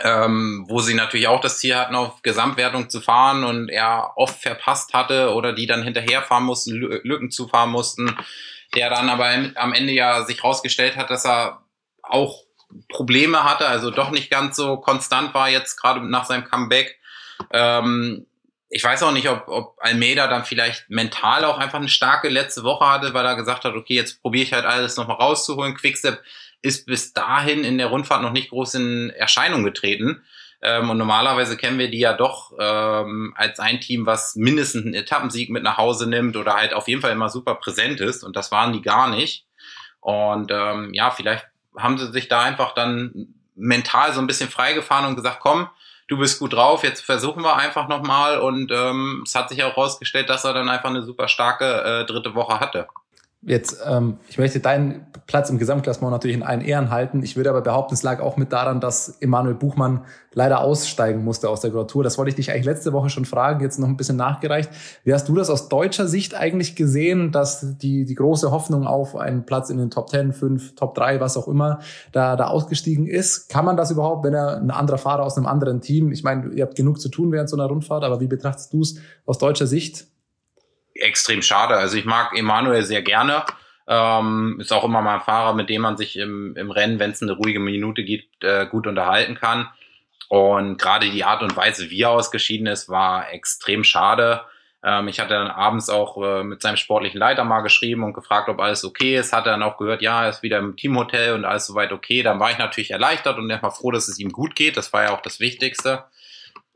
[0.02, 4.42] ähm, wo sie natürlich auch das Ziel hatten, auf Gesamtwertung zu fahren und er oft
[4.42, 8.16] verpasst hatte oder die dann hinterherfahren mussten, Lücken zufahren mussten,
[8.76, 11.62] der dann aber am Ende ja sich rausgestellt hat, dass er
[12.02, 12.44] auch
[12.90, 17.00] Probleme hatte, also doch nicht ganz so konstant war jetzt gerade nach seinem Comeback.
[17.52, 18.26] Ähm,
[18.70, 22.64] ich weiß auch nicht, ob, ob Almeida dann vielleicht mental auch einfach eine starke letzte
[22.64, 25.76] Woche hatte, weil er gesagt hat, okay, jetzt probiere ich halt alles nochmal rauszuholen.
[25.76, 26.20] Quickstep
[26.64, 30.24] ist bis dahin in der Rundfahrt noch nicht groß in Erscheinung getreten.
[30.62, 34.94] Ähm, und normalerweise kennen wir die ja doch ähm, als ein Team, was mindestens einen
[34.94, 38.24] Etappensieg mit nach Hause nimmt oder halt auf jeden Fall immer super präsent ist.
[38.24, 39.46] Und das waren die gar nicht.
[40.00, 41.46] Und ähm, ja, vielleicht
[41.78, 45.68] haben sie sich da einfach dann mental so ein bisschen freigefahren und gesagt, komm,
[46.08, 48.40] du bist gut drauf, jetzt versuchen wir einfach nochmal.
[48.40, 52.06] Und ähm, es hat sich auch herausgestellt, dass er dann einfach eine super starke äh,
[52.06, 52.88] dritte Woche hatte.
[53.46, 57.24] Jetzt, ähm, ich möchte deinen Platz im Gesamtklassement natürlich in allen Ehren halten.
[57.24, 61.50] Ich würde aber behaupten, es lag auch mit daran, dass Emanuel Buchmann leider aussteigen musste
[61.50, 62.04] aus der Gratur.
[62.04, 64.70] Das wollte ich dich eigentlich letzte Woche schon fragen, jetzt noch ein bisschen nachgereicht.
[65.04, 69.16] Wie hast du das aus deutscher Sicht eigentlich gesehen, dass die, die große Hoffnung auf
[69.18, 71.80] einen Platz in den Top 10, 5, Top 3, was auch immer,
[72.14, 73.50] da, da ausgestiegen ist?
[73.50, 76.54] Kann man das überhaupt, wenn er ein anderer Fahrer aus einem anderen Team, ich meine,
[76.54, 79.38] ihr habt genug zu tun während so einer Rundfahrt, aber wie betrachtest du es aus
[79.38, 80.08] deutscher Sicht?
[80.96, 81.76] Extrem schade.
[81.76, 83.46] Also ich mag Emanuel sehr gerne.
[83.88, 87.12] Ähm, ist auch immer mal ein Fahrer, mit dem man sich im, im Rennen, wenn
[87.12, 89.70] es eine ruhige Minute gibt, äh, gut unterhalten kann.
[90.30, 94.42] Und gerade die Art und Weise, wie er ausgeschieden ist, war extrem schade.
[94.84, 98.50] Ähm, ich hatte dann abends auch äh, mit seinem sportlichen Leiter mal geschrieben und gefragt,
[98.50, 99.34] ob alles okay ist.
[99.34, 102.24] Hat er dann auch gehört, ja, er ist wieder im Teamhotel und alles soweit okay.
[102.24, 104.78] Dann war ich natürlich erleichtert und erstmal froh, dass es ihm gut geht.
[104.78, 106.06] Das war ja auch das Wichtigste.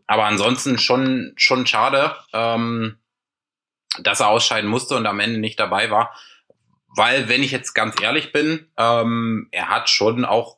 [0.07, 2.15] Aber ansonsten schon, schon schade.
[2.33, 2.97] Ähm,
[3.99, 6.15] dass er ausscheiden musste und am Ende nicht dabei war.
[6.95, 10.57] Weil, wenn ich jetzt ganz ehrlich bin, ähm, er hat schon auch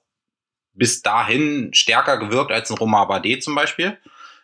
[0.74, 3.98] bis dahin stärker gewirkt als ein Romain Bardet zum Beispiel.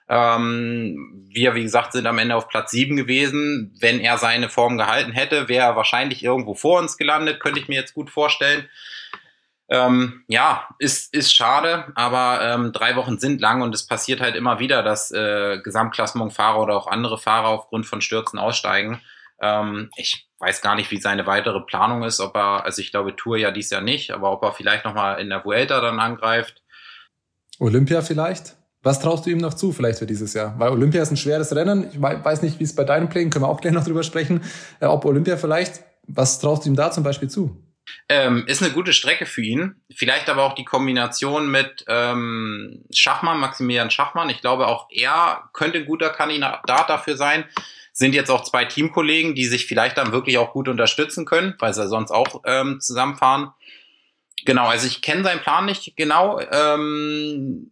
[0.08, 3.76] Ähm, wir, wie gesagt, sind am Ende auf Platz sieben gewesen.
[3.80, 7.68] Wenn er seine Form gehalten hätte, wäre er wahrscheinlich irgendwo vor uns gelandet, könnte ich
[7.68, 8.70] mir jetzt gut vorstellen.
[9.68, 14.36] Ähm, ja, ist, ist schade, aber ähm, drei Wochen sind lang und es passiert halt
[14.36, 19.02] immer wieder, dass äh, Gesamtklassementfahrer oder auch andere Fahrer aufgrund von Stürzen aussteigen.
[19.42, 23.16] Ähm, ich weiß gar nicht, wie seine weitere Planung ist, ob er, also ich glaube
[23.16, 26.62] Tour ja dies Jahr nicht, aber ob er vielleicht nochmal in der Vuelta dann angreift.
[27.60, 28.56] Olympia vielleicht?
[28.84, 30.54] Was traust du ihm noch zu, vielleicht für dieses Jahr?
[30.60, 31.90] Weil Olympia ist ein schweres Rennen.
[31.92, 34.44] Ich weiß nicht, wie es bei deinen Plänen, können wir auch gleich noch drüber sprechen.
[34.80, 37.65] Äh, ob Olympia vielleicht, was traust du ihm da zum Beispiel zu?
[38.10, 39.76] Ähm, ist eine gute Strecke für ihn.
[39.94, 44.30] Vielleicht aber auch die Kombination mit ähm, Schachmann, Maximilian Schachmann.
[44.30, 47.46] Ich glaube, auch er könnte ein guter Kandidat dafür sein.
[47.94, 51.74] Sind jetzt auch zwei Teamkollegen, die sich vielleicht dann wirklich auch gut unterstützen können, weil
[51.74, 53.54] sie sonst auch ähm, zusammenfahren.
[54.46, 56.40] Genau, also ich kenne seinen Plan nicht genau.
[56.40, 57.72] Ähm,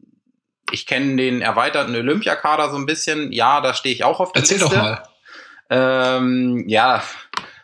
[0.71, 3.31] ich kenne den erweiterten Olympiakader so ein bisschen.
[3.31, 4.75] Ja, da stehe ich auch auf der Erzähl Liste.
[4.75, 5.13] Erzähl doch mal.
[5.69, 7.03] Ähm, ja,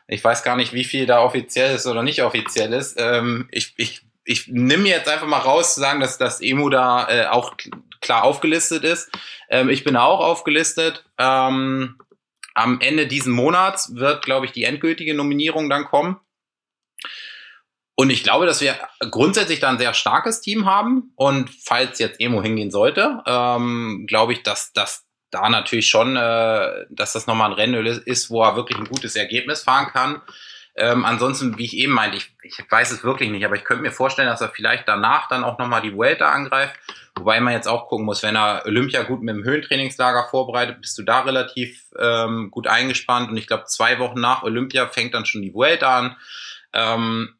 [0.09, 2.95] ich weiß gar nicht, wie viel da offiziell ist oder nicht offiziell ist.
[2.99, 7.07] Ähm, ich ich, ich nehme jetzt einfach mal raus zu sagen, dass das Emu da
[7.09, 7.55] äh, auch
[8.01, 9.11] klar aufgelistet ist.
[9.49, 11.05] Ähm, ich bin auch aufgelistet.
[11.17, 11.99] Ähm,
[12.55, 16.19] am Ende diesen Monats wird, glaube ich, die endgültige Nominierung dann kommen.
[17.95, 18.79] Und ich glaube, dass wir
[19.11, 21.11] grundsätzlich da ein sehr starkes Team haben.
[21.15, 26.85] Und falls jetzt Emo hingehen sollte, ähm, glaube ich, dass das da natürlich schon, äh,
[26.89, 30.21] dass das nochmal ein Rennen ist, wo er wirklich ein gutes Ergebnis fahren kann.
[30.75, 33.83] Ähm, ansonsten, wie ich eben meinte, ich, ich weiß es wirklich nicht, aber ich könnte
[33.83, 36.79] mir vorstellen, dass er vielleicht danach dann auch nochmal die Vuelta angreift.
[37.17, 40.97] Wobei man jetzt auch gucken muss, wenn er Olympia gut mit dem Höhentrainingslager vorbereitet, bist
[40.97, 43.29] du da relativ ähm, gut eingespannt.
[43.29, 46.15] Und ich glaube, zwei Wochen nach Olympia fängt dann schon die Vuelta an.
[46.71, 47.35] Ähm,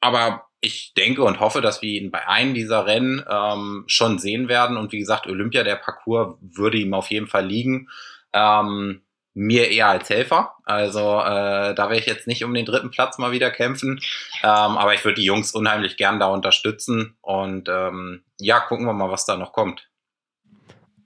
[0.00, 4.48] aber ich denke und hoffe, dass wir ihn bei einem dieser Rennen ähm, schon sehen
[4.48, 4.76] werden.
[4.76, 7.88] Und wie gesagt, Olympia, der Parcours würde ihm auf jeden Fall liegen.
[8.32, 9.02] Ähm,
[9.34, 10.54] mir eher als Helfer.
[10.64, 14.00] Also äh, da werde ich jetzt nicht um den dritten Platz mal wieder kämpfen.
[14.42, 14.48] Ähm,
[14.78, 17.16] aber ich würde die Jungs unheimlich gern da unterstützen.
[17.20, 19.88] Und ähm, ja, gucken wir mal, was da noch kommt.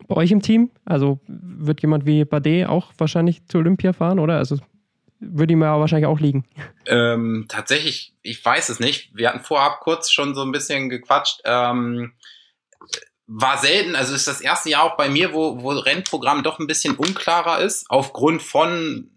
[0.07, 0.71] bei euch im Team?
[0.85, 4.37] Also wird jemand wie Bade auch wahrscheinlich zu Olympia fahren, oder?
[4.37, 4.59] Also
[5.21, 6.45] würde ihm ja wahrscheinlich auch liegen.
[6.87, 9.11] Ähm, tatsächlich, ich weiß es nicht.
[9.15, 11.41] Wir hatten vorab kurz schon so ein bisschen gequatscht.
[11.45, 12.13] Ähm,
[13.27, 16.67] war selten, also ist das erste Jahr auch bei mir, wo, wo Rennprogramm doch ein
[16.67, 19.11] bisschen unklarer ist, aufgrund von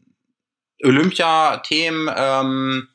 [0.84, 2.10] Olympia-Themen.
[2.16, 2.88] Ähm,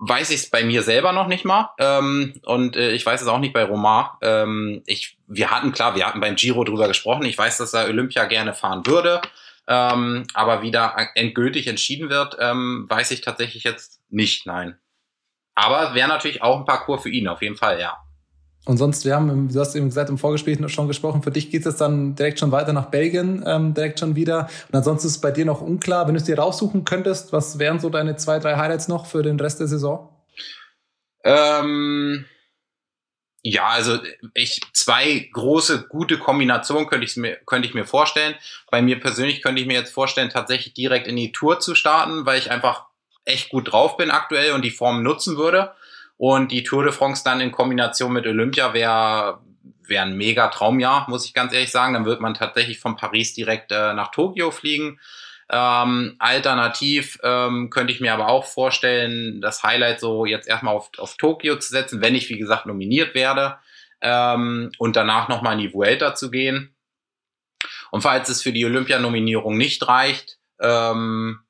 [0.00, 1.70] weiß ich es bei mir selber noch nicht mal.
[1.78, 4.18] Ähm, und äh, ich weiß es auch nicht bei Romar.
[4.22, 7.26] Ähm, ich, wir hatten, klar, wir hatten beim Giro drüber gesprochen.
[7.26, 9.20] Ich weiß, dass er Olympia gerne fahren würde.
[9.72, 14.76] Ähm, aber wie da endgültig entschieden wird, ähm, weiß ich tatsächlich jetzt nicht, nein.
[15.54, 17.96] Aber wäre natürlich auch ein Parcours für ihn, auf jeden Fall, ja.
[18.66, 21.64] Und sonst, wir haben, du hast eben gesagt, im Vorgespräch schon gesprochen, für dich geht
[21.66, 24.48] es dann direkt schon weiter nach Belgien, ähm, direkt schon wieder.
[24.68, 27.60] Und ansonsten ist es bei dir noch unklar, wenn du es dir raussuchen könntest, was
[27.60, 30.08] wären so deine zwei, drei Highlights noch für den Rest der Saison?
[31.22, 32.24] Ähm,
[33.42, 33.98] ja, also
[34.34, 38.34] ich zwei große gute Kombinationen könnte ich mir könnte ich mir vorstellen.
[38.70, 42.26] Bei mir persönlich könnte ich mir jetzt vorstellen, tatsächlich direkt in die Tour zu starten,
[42.26, 42.84] weil ich einfach
[43.24, 45.72] echt gut drauf bin aktuell und die Form nutzen würde.
[46.18, 49.40] Und die Tour de France dann in Kombination mit Olympia wäre
[49.86, 51.94] wäre ein mega Traumjahr, muss ich ganz ehrlich sagen.
[51.94, 55.00] Dann wird man tatsächlich von Paris direkt äh, nach Tokio fliegen.
[55.52, 60.90] Ähm, alternativ ähm, könnte ich mir aber auch vorstellen, das Highlight so jetzt erstmal auf,
[60.98, 63.58] auf Tokio zu setzen, wenn ich, wie gesagt, nominiert werde
[64.00, 66.74] ähm, und danach nochmal in die Vuelta zu gehen.
[67.90, 71.40] Und falls es für die Olympianominierung nicht reicht, ähm,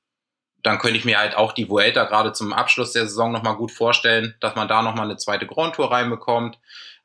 [0.62, 3.70] dann könnte ich mir halt auch die Vuelta gerade zum Abschluss der Saison nochmal gut
[3.70, 6.58] vorstellen, dass man da nochmal eine zweite Grand Tour reinbekommt.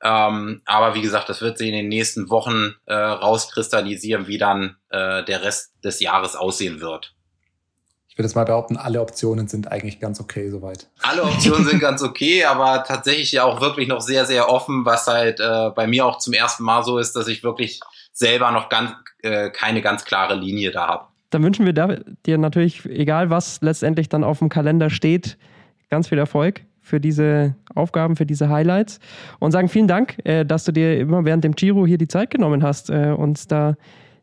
[0.06, 4.76] Ähm, aber wie gesagt, das wird sich in den nächsten Wochen äh, rauskristallisieren, wie dann
[4.90, 7.16] äh, der Rest des Jahres aussehen wird.
[8.08, 10.88] Ich würde jetzt mal behaupten, alle Optionen sind eigentlich ganz okay soweit.
[11.02, 15.08] Alle Optionen sind ganz okay, aber tatsächlich ja auch wirklich noch sehr, sehr offen, was
[15.08, 17.80] halt äh, bei mir auch zum ersten Mal so ist, dass ich wirklich
[18.14, 18.92] selber noch ganz
[19.24, 24.08] äh, keine ganz klare Linie da habe dann wünschen wir dir natürlich, egal was letztendlich
[24.08, 25.38] dann auf dem Kalender steht,
[25.90, 29.00] ganz viel Erfolg für diese Aufgaben, für diese Highlights
[29.40, 32.30] und sagen vielen Dank, äh, dass du dir immer während dem Giro hier die Zeit
[32.30, 33.76] genommen hast, äh, uns da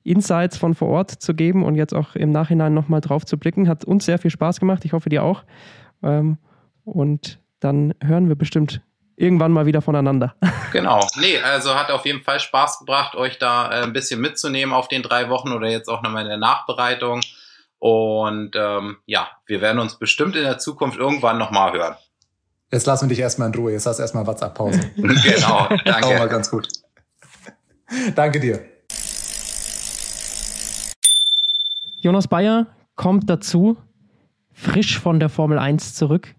[0.04, 3.68] Insights von vor Ort zu geben und jetzt auch im Nachhinein nochmal drauf zu blicken.
[3.68, 4.84] Hat uns sehr viel Spaß gemacht.
[4.84, 5.44] Ich hoffe, dir auch.
[6.02, 6.38] Ähm,
[6.84, 8.80] und dann hören wir bestimmt
[9.16, 10.34] irgendwann mal wieder voneinander.
[10.72, 11.06] Genau.
[11.20, 14.88] Nee, also hat auf jeden Fall Spaß gebracht, euch da äh, ein bisschen mitzunehmen auf
[14.88, 17.20] den drei Wochen oder jetzt auch nochmal in der Nachbereitung.
[17.78, 21.96] Und ähm, ja, wir werden uns bestimmt in der Zukunft irgendwann nochmal hören.
[22.72, 23.72] Jetzt lassen wir dich erstmal in Ruhe.
[23.72, 24.80] Jetzt hast du erstmal WhatsApp-Pause.
[24.96, 26.06] genau, danke.
[26.06, 26.66] Auch mal ganz gut.
[28.14, 28.60] danke dir.
[32.00, 33.76] Jonas Bayer kommt dazu,
[34.54, 36.34] frisch von der Formel 1 zurück.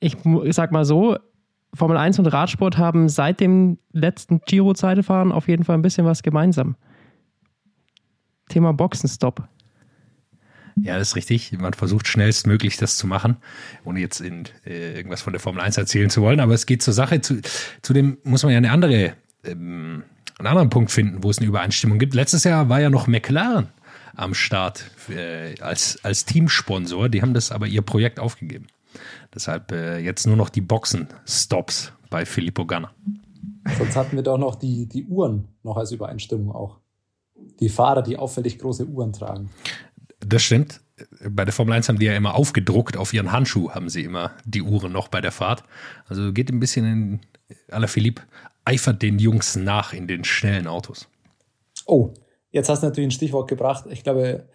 [0.00, 0.16] Ich
[0.50, 1.18] sag mal so,
[1.74, 6.22] Formel 1 und Radsport haben seit dem letzten Giro-Zeitefahren auf jeden Fall ein bisschen was
[6.22, 6.76] gemeinsam.
[8.48, 9.46] Thema Boxenstopp.
[10.76, 11.52] Ja, das ist richtig.
[11.52, 13.36] Man versucht schnellstmöglich das zu machen,
[13.84, 16.40] ohne jetzt in, äh, irgendwas von der Formel 1 erzählen zu wollen.
[16.40, 17.20] Aber es geht zur Sache.
[17.20, 17.40] Zu,
[17.82, 20.02] zudem muss man ja eine andere, ähm,
[20.38, 22.14] einen anderen Punkt finden, wo es eine Übereinstimmung gibt.
[22.14, 23.68] Letztes Jahr war ja noch McLaren
[24.16, 27.08] am Start äh, als, als Teamsponsor.
[27.08, 28.66] Die haben das aber ihr Projekt aufgegeben.
[29.34, 32.92] Deshalb äh, jetzt nur noch die Boxen-Stops bei Filippo Ganna.
[33.78, 36.78] Sonst hatten wir doch noch die, die Uhren noch als Übereinstimmung auch.
[37.60, 39.50] Die Fahrer, die auffällig große Uhren tragen.
[40.26, 40.80] Das stimmt.
[41.28, 44.32] Bei der Formel 1 haben die ja immer aufgedruckt, auf ihren Handschuh haben sie immer
[44.44, 45.64] die Uhren noch bei der Fahrt.
[46.08, 47.20] Also geht ein bisschen in
[47.70, 48.22] aller Philipp,
[48.64, 51.08] eifert den Jungs nach in den schnellen Autos.
[51.86, 52.14] Oh,
[52.50, 53.86] jetzt hast du natürlich ein Stichwort gebracht.
[53.90, 54.48] Ich glaube,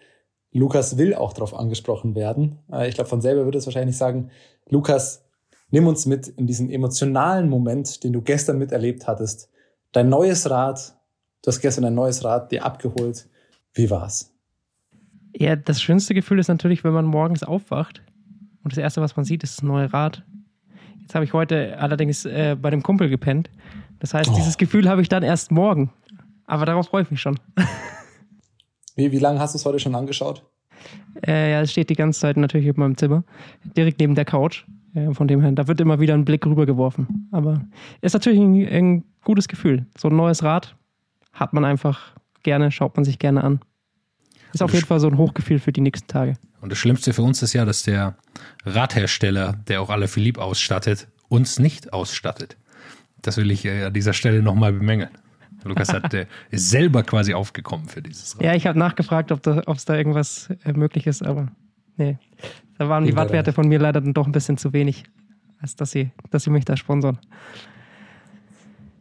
[0.52, 2.58] Lukas will auch darauf angesprochen werden.
[2.72, 4.30] Äh, ich glaube, von selber würde es wahrscheinlich sagen,
[4.68, 5.24] Lukas,
[5.70, 9.50] nimm uns mit in diesen emotionalen Moment, den du gestern miterlebt hattest.
[9.92, 10.96] Dein neues Rad,
[11.42, 13.28] du hast gestern ein neues Rad dir abgeholt.
[13.74, 14.32] Wie war's?
[15.34, 18.02] Ja, das schönste Gefühl ist natürlich, wenn man morgens aufwacht
[18.62, 20.24] und das Erste, was man sieht, ist das neue Rad.
[21.00, 23.50] Jetzt habe ich heute allerdings äh, bei dem Kumpel gepennt.
[23.98, 24.34] Das heißt, oh.
[24.34, 25.90] dieses Gefühl habe ich dann erst morgen.
[26.46, 27.38] Aber darauf freue ich mich schon.
[28.96, 30.44] Wie, wie lange hast du es heute schon angeschaut?
[31.26, 33.24] Äh, ja, es steht die ganze Zeit natürlich in meinem Zimmer,
[33.76, 34.66] direkt neben der Couch.
[34.94, 37.28] Äh, von dem her, da wird immer wieder ein Blick rübergeworfen.
[37.30, 37.64] Aber
[38.00, 39.86] ist natürlich ein, ein gutes Gefühl.
[39.96, 40.76] So ein neues Rad
[41.32, 43.60] hat man einfach gerne, schaut man sich gerne an.
[44.52, 46.36] Ist auf jeden Fall so ein Hochgefühl für die nächsten Tage.
[46.60, 48.16] Und das Schlimmste für uns ist ja, dass der
[48.64, 52.56] Radhersteller, der auch alle Philipp ausstattet, uns nicht ausstattet.
[53.22, 55.10] Das will ich äh, an dieser Stelle nochmal bemängeln.
[55.64, 58.44] Lukas hat, äh, ist selber quasi aufgekommen für dieses Rad.
[58.44, 61.48] Ja, ich habe nachgefragt, ob es da, da irgendwas äh, möglich ist, aber
[61.96, 62.18] nee.
[62.78, 65.04] Da waren die Wattwerte von mir leider dann doch ein bisschen zu wenig,
[65.60, 67.18] als dass sie, dass sie mich da sponsern.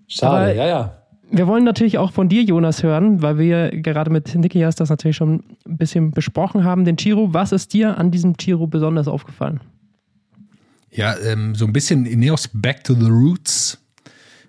[0.08, 0.99] Schade, aber, ja, ja.
[1.32, 5.18] Wir wollen natürlich auch von dir, Jonas, hören, weil wir gerade mit Nikias das natürlich
[5.18, 7.34] schon ein bisschen besprochen haben, den Giro.
[7.34, 9.60] Was ist dir an diesem Giro besonders aufgefallen?
[10.92, 13.78] Ja, ähm, so ein bisschen Ineos Back to the Roots,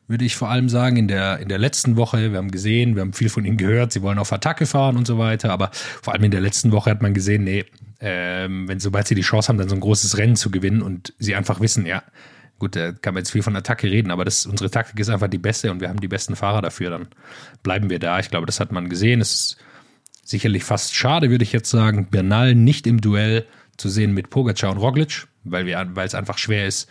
[0.09, 2.33] würde ich vor allem sagen, in der, in der letzten Woche.
[2.33, 5.07] Wir haben gesehen, wir haben viel von ihnen gehört, sie wollen auf Attacke fahren und
[5.07, 7.67] so weiter, aber vor allem in der letzten Woche hat man gesehen, nee,
[8.01, 11.13] ähm, wenn sobald sie die Chance haben, dann so ein großes Rennen zu gewinnen und
[11.19, 12.03] sie einfach wissen, ja,
[12.61, 15.27] gut, da kann man jetzt viel von Attacke reden, aber das, unsere Taktik ist einfach
[15.27, 17.09] die beste und wir haben die besten Fahrer dafür, dann
[17.65, 18.21] bleiben wir da.
[18.21, 19.21] Ich glaube, das hat man gesehen.
[19.21, 19.57] Es ist
[20.23, 23.47] sicherlich fast schade, würde ich jetzt sagen, Bernal nicht im Duell
[23.77, 26.89] zu sehen mit Pogacar und Roglic, weil wir, weil es einfach schwer ist,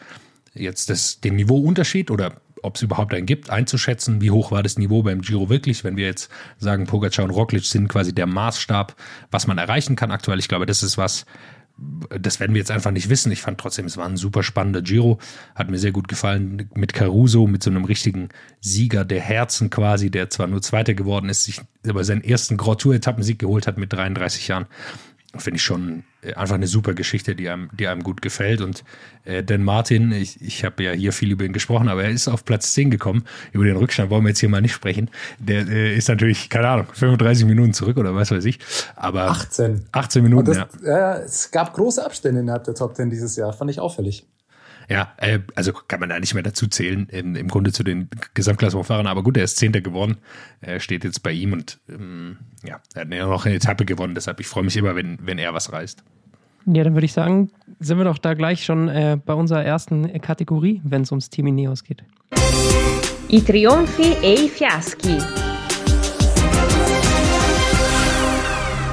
[0.54, 4.78] jetzt das, den Niveauunterschied oder ob es überhaupt einen gibt, einzuschätzen, wie hoch war das
[4.78, 8.96] Niveau beim Giro wirklich, wenn wir jetzt sagen, Pogacar und Roglic sind quasi der Maßstab,
[9.32, 10.40] was man erreichen kann aktuell.
[10.40, 11.26] Ich glaube, das ist was,
[12.10, 13.32] das werden wir jetzt einfach nicht wissen.
[13.32, 15.20] Ich fand trotzdem, es war ein super spannender Giro.
[15.56, 18.30] Hat mir sehr gut gefallen mit Caruso, mit so einem richtigen
[18.62, 22.82] Sieger der Herzen quasi, der zwar nur Zweiter geworden ist, sich aber seinen ersten Grand
[22.82, 24.66] Tour Etappensieg geholt hat mit 33 Jahren
[25.38, 28.62] finde ich schon äh, einfach eine super Geschichte, die einem, die einem gut gefällt.
[28.62, 28.84] Und
[29.26, 32.28] äh, Dan Martin, ich, ich habe ja hier viel über ihn gesprochen, aber er ist
[32.28, 33.24] auf Platz 10 gekommen.
[33.52, 35.10] Über den Rückstand wollen wir jetzt hier mal nicht sprechen.
[35.38, 38.60] Der äh, ist natürlich, keine Ahnung, 35 Minuten zurück oder was weiß ich.
[38.96, 39.86] Aber 18.
[39.92, 41.18] 18 Minuten, das, ja.
[41.18, 44.26] Äh, es gab große Abstände innerhalb der Top 10 dieses Jahr, fand ich auffällig.
[44.90, 48.10] Ja, äh, also kann man da nicht mehr dazu zählen, im, im Grunde zu den
[48.34, 49.06] Gesamtklassementfahrern.
[49.06, 50.18] Aber gut, er ist Zehnter geworden,
[50.62, 54.16] er steht jetzt bei ihm und ähm, ja, er hat ja noch eine Etappe gewonnen.
[54.16, 56.04] Deshalb, ich freue mich immer, wenn, wenn er was reißt.
[56.66, 60.12] Ja, dann würde ich sagen, sind wir doch da gleich schon äh, bei unserer ersten
[60.22, 62.04] Kategorie, wenn es ums Team Ineos geht.
[63.30, 65.20] I trionfi e i fiaschi.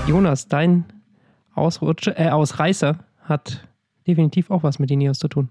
[0.07, 0.85] Jonas, dein
[1.55, 3.67] Ausrutscher, äh, Ausreißer hat
[4.07, 5.49] definitiv auch was mit Ineos zu tun.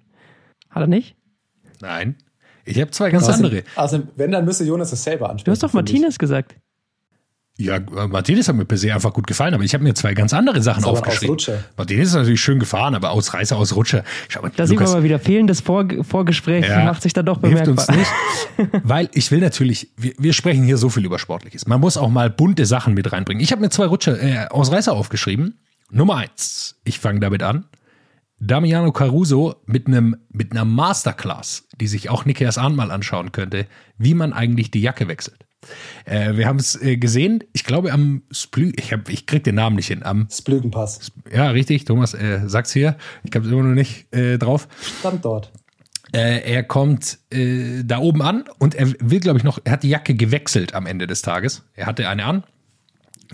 [0.76, 1.15] Hat er nicht?
[1.82, 2.15] Nein.
[2.65, 3.63] Ich habe zwei ganz also, andere.
[3.76, 5.45] Also, wenn, dann müsste Jonas das selber ansprechen.
[5.45, 6.55] Du hast doch Martinez gesagt.
[7.57, 10.34] Ja, Martinez hat mir per se einfach gut gefallen, aber ich habe mir zwei ganz
[10.34, 11.38] andere Sachen Das aufgeschrieben.
[11.78, 14.03] Martinez ist natürlich schön gefahren, aber Ausreißer, Ausrutscher.
[14.28, 17.39] Schau mal, Da sieht man mal wieder, fehlendes Vor Vorgespräch Ja, macht sich da doch
[17.39, 17.95] hilft bemerkbar.
[17.95, 21.65] uns nicht, weil ich will natürlich, wir, wir sprechen hier so viel über Sportliches.
[21.65, 23.41] Man muss auch mal bunte Sachen mit reinbringen.
[23.41, 25.57] Ich habe mir zwei Rutscher, äh, Ausreißer aufgeschrieben.
[25.89, 27.63] Nummer eins, ich fange damit an.
[28.45, 33.65] Damiano Caruso mit einem mit einer Masterclass, die sich auch Nikias Arndt mal anschauen könnte,
[33.97, 35.45] wie man eigentlich die Jacke wechselt.
[36.05, 39.55] Äh, wir haben es äh, gesehen, ich glaube am Splü, ich hab, ich krieg den
[39.55, 41.11] Namen nicht hin, am Splügenpass.
[41.33, 44.67] ja richtig, Thomas äh, sagt's hier, ich habe immer noch nicht äh, drauf.
[44.99, 45.51] Stand dort.
[46.13, 49.83] Äh, er kommt äh, da oben an und er will, glaube ich, noch, er hat
[49.83, 51.63] die Jacke gewechselt am Ende des Tages.
[51.73, 52.43] Er hatte eine an,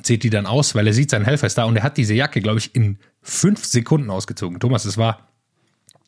[0.04, 2.14] zieht die dann aus, weil er sieht, sein Helfer ist da und er hat diese
[2.14, 4.60] Jacke, glaube ich, in fünf Sekunden ausgezogen.
[4.60, 5.32] Thomas, es war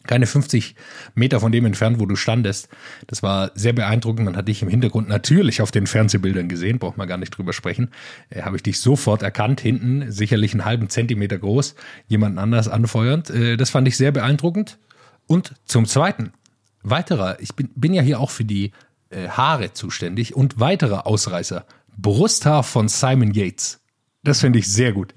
[0.05, 0.75] keine 50
[1.15, 2.67] Meter von dem entfernt, wo du standest.
[3.07, 4.25] Das war sehr beeindruckend.
[4.25, 7.53] Man hat dich im Hintergrund natürlich auf den Fernsehbildern gesehen, braucht man gar nicht drüber
[7.53, 7.89] sprechen.
[8.29, 11.75] Äh, Habe ich dich sofort erkannt, hinten, sicherlich einen halben Zentimeter groß,
[12.07, 13.29] jemanden anders anfeuernd.
[13.29, 14.77] Äh, das fand ich sehr beeindruckend.
[15.25, 16.33] Und zum Zweiten,
[16.81, 18.71] weiterer, ich bin, bin ja hier auch für die
[19.09, 21.65] äh, Haare zuständig und weiterer Ausreißer.
[21.97, 23.79] Brusthaar von Simon Yates.
[24.23, 25.13] Das finde ich sehr gut.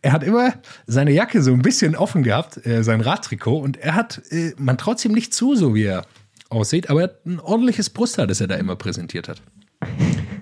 [0.00, 0.54] Er hat immer
[0.86, 4.78] seine Jacke so ein bisschen offen gehabt, äh, sein Radtrikot, und er hat, äh, man
[4.78, 6.06] traut ihm nicht zu, so wie er
[6.50, 9.42] aussieht, aber er hat ein ordentliches Brusthaar, das er da immer präsentiert hat.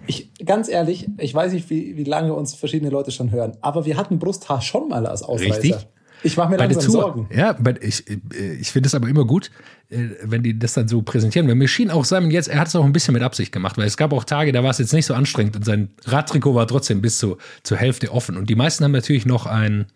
[0.07, 3.87] Ich, ganz ehrlich, ich weiß nicht, wie, wie lange uns verschiedene Leute schon hören, aber
[3.87, 5.63] wir hatten Brusthaar schon mal als Ausreißer.
[5.63, 5.89] Richtig.
[6.23, 7.03] Ich mache mir Bei der langsam Tour.
[7.03, 7.29] Sorgen.
[7.35, 9.51] Ja, bei, ich, äh, ich finde es aber immer gut,
[9.91, 11.49] äh, wenn die das dann so präsentieren.
[11.49, 13.79] Weil mir schien auch Simon jetzt, er hat es auch ein bisschen mit Absicht gemacht,
[13.79, 16.55] weil es gab auch Tage, da war es jetzt nicht so anstrengend und sein Radtrikot
[16.55, 18.37] war trotzdem bis zu, zur Hälfte offen.
[18.37, 19.87] Und die meisten haben natürlich noch ein,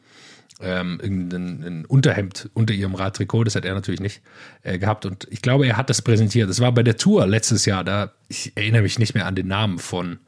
[0.60, 4.22] ähm, irgendein ein Unterhemd unter ihrem Radtrikot, das hat er natürlich nicht
[4.62, 5.06] äh, gehabt.
[5.06, 6.48] Und ich glaube, er hat das präsentiert.
[6.48, 9.48] Das war bei der Tour letztes Jahr, da, ich erinnere mich nicht mehr an den
[9.48, 10.18] Namen von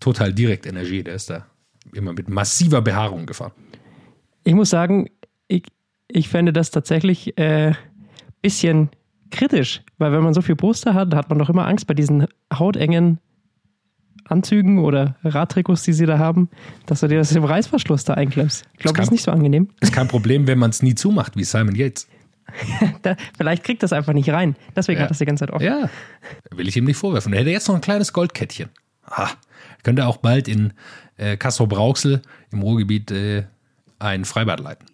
[0.00, 1.46] Total Direct Energie, der ist da
[1.92, 3.52] immer mit massiver Behaarung gefahren.
[4.44, 5.08] Ich muss sagen,
[5.48, 5.64] ich,
[6.08, 7.72] ich fände das tatsächlich äh,
[8.42, 8.90] bisschen
[9.30, 12.26] kritisch, weil wenn man so viel Brüste hat, hat man doch immer Angst bei diesen
[12.56, 13.18] hautengen
[14.24, 16.50] Anzügen oder Radtrikots, die sie da haben,
[16.86, 18.64] dass du dir das im Reißverschluss da einklemmst.
[18.74, 19.68] Ich glaube, das ist nicht so angenehm.
[19.80, 22.06] Ist kein Problem, wenn man es nie zumacht, wie Simon Yates.
[23.02, 24.56] Da, vielleicht kriegt das einfach nicht rein.
[24.74, 25.04] Deswegen Ja.
[25.04, 25.64] hat das die ganze Zeit offen.
[25.64, 25.90] Ja,
[26.50, 27.32] will ich ihm nicht vorwerfen.
[27.34, 28.70] Er hätte jetzt noch ein kleines Goldkettchen.
[29.04, 29.28] Ah,
[29.82, 30.72] könnte auch bald in
[31.18, 33.44] äh, Castro-Brauxel im Ruhrgebiet äh,
[33.98, 34.86] ein Freibad leiten.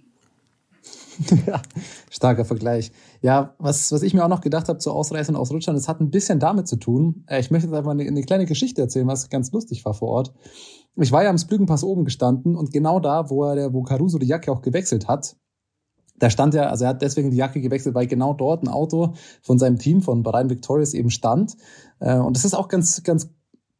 [1.46, 1.62] Ja,
[2.10, 2.92] starker Vergleich.
[3.22, 6.00] Ja, was, was ich mir auch noch gedacht habe zu Ausreißern und Ausrutschern, das hat
[6.00, 7.24] ein bisschen damit zu tun.
[7.26, 10.08] Äh, Ich möchte jetzt einfach eine, eine kleine Geschichte erzählen, was ganz lustig war vor
[10.08, 10.32] Ort.
[10.96, 14.26] Ich war ja am Splügenpass oben gestanden und genau da, wo er, wo Caruso die
[14.26, 15.36] Jacke auch gewechselt hat,
[16.16, 19.14] da stand ja, also er hat deswegen die Jacke gewechselt, weil genau dort ein Auto
[19.42, 21.56] von seinem Team von Bahrain Victorious eben stand.
[21.98, 23.30] Äh, Und das ist auch ganz, ganz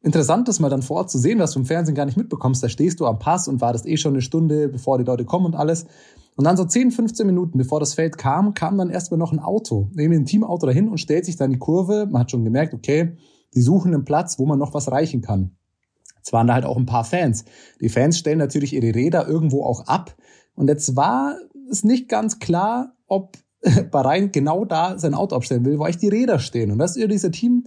[0.02, 2.62] interessant, das mal dann vor Ort zu sehen, was du im Fernsehen gar nicht mitbekommst.
[2.62, 5.46] Da stehst du am Pass und wartest eh schon eine Stunde, bevor die Leute kommen
[5.46, 5.86] und alles.
[6.36, 9.38] Und dann so 10, 15 Minuten, bevor das Feld kam, kam dann erstmal noch ein
[9.38, 12.06] Auto, irgendwie ein Teamauto dahin und stellt sich dann die Kurve.
[12.10, 13.16] Man hat schon gemerkt, okay,
[13.54, 15.56] die suchen einen Platz, wo man noch was reichen kann.
[16.24, 17.44] Es waren da halt auch ein paar Fans.
[17.80, 20.16] Die Fans stellen natürlich ihre Räder irgendwo auch ab.
[20.54, 21.36] Und jetzt war
[21.70, 23.36] es nicht ganz klar, ob
[23.90, 26.70] Bahrain genau da sein Auto abstellen will, wo eigentlich die Räder stehen.
[26.70, 27.64] Und das ist ja dieser Team,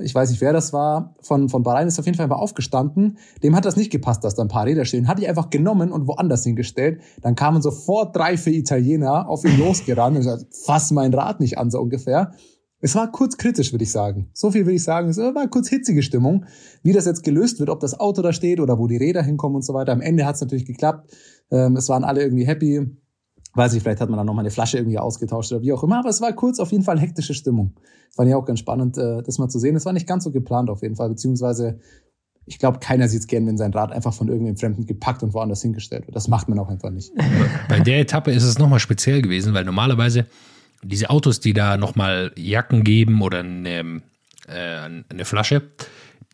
[0.00, 3.18] ich weiß nicht, wer das war, von, von Bahrain ist auf jeden Fall mal aufgestanden.
[3.42, 5.08] Dem hat das nicht gepasst, dass da ein paar Räder stehen.
[5.08, 7.00] Hat die einfach genommen und woanders hingestellt.
[7.22, 11.58] Dann kamen sofort drei, vier Italiener auf ihn losgerannt und gesagt, fass mein Rad nicht
[11.58, 12.32] an, so ungefähr.
[12.80, 14.28] Es war kurz kritisch, würde ich sagen.
[14.34, 15.08] So viel würde ich sagen.
[15.08, 16.44] Es war kurz hitzige Stimmung.
[16.82, 19.56] Wie das jetzt gelöst wird, ob das Auto da steht oder wo die Räder hinkommen
[19.56, 19.92] und so weiter.
[19.92, 21.10] Am Ende hat es natürlich geklappt.
[21.50, 22.86] Ähm, es waren alle irgendwie happy.
[23.56, 25.82] Weiß ich, vielleicht hat man dann noch mal eine Flasche irgendwie ausgetauscht oder wie auch
[25.82, 25.98] immer.
[26.00, 27.74] Aber es war kurz auf jeden Fall hektische Stimmung.
[28.14, 29.74] Fand ich auch ganz spannend, äh, das mal zu sehen.
[29.76, 31.08] Es war nicht ganz so geplant auf jeden Fall.
[31.08, 31.80] Beziehungsweise,
[32.44, 35.32] ich glaube, keiner sieht es gern, wenn sein Rad einfach von irgendwem Fremden gepackt und
[35.32, 36.14] woanders hingestellt wird.
[36.14, 37.12] Das macht man auch einfach nicht.
[37.70, 40.26] Bei der Etappe ist es nochmal speziell gewesen, weil normalerweise
[40.82, 44.02] diese Autos, die da nochmal Jacken geben oder eine,
[44.48, 45.62] äh, eine Flasche,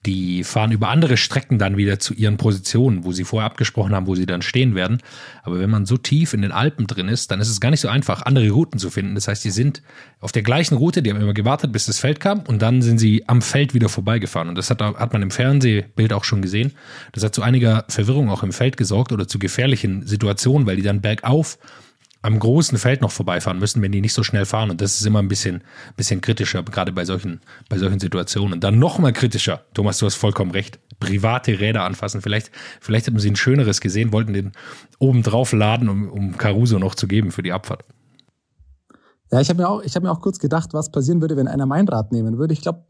[0.06, 4.08] die fahren über andere Strecken dann wieder zu ihren Positionen, wo sie vorher abgesprochen haben,
[4.08, 4.98] wo sie dann stehen werden.
[5.44, 7.80] Aber wenn man so tief in den Alpen drin ist, dann ist es gar nicht
[7.80, 9.14] so einfach, andere Routen zu finden.
[9.14, 9.82] Das heißt, die sind
[10.18, 12.98] auf der gleichen Route, die haben immer gewartet, bis das Feld kam und dann sind
[12.98, 14.48] sie am Feld wieder vorbeigefahren.
[14.48, 16.72] Und das hat, hat man im Fernsehbild auch schon gesehen.
[17.12, 20.82] Das hat zu einiger Verwirrung auch im Feld gesorgt oder zu gefährlichen Situationen, weil die
[20.82, 21.58] dann bergauf
[22.22, 24.70] am großen Feld noch vorbeifahren müssen, wenn die nicht so schnell fahren.
[24.70, 25.62] Und das ist immer ein bisschen,
[25.96, 28.60] bisschen kritischer, gerade bei solchen, bei solchen Situationen.
[28.60, 29.62] Dann noch mal kritischer.
[29.74, 30.78] Thomas, du hast vollkommen recht.
[31.00, 32.22] Private Räder anfassen.
[32.22, 34.52] Vielleicht, vielleicht hätten sie ein schöneres gesehen, wollten den
[35.00, 37.84] oben drauf laden, um, um Caruso noch zu geben für die Abfahrt.
[39.32, 41.48] Ja, ich habe mir auch, ich habe mir auch kurz gedacht, was passieren würde, wenn
[41.48, 42.52] einer mein Rad nehmen würde.
[42.52, 42.84] Ich glaube,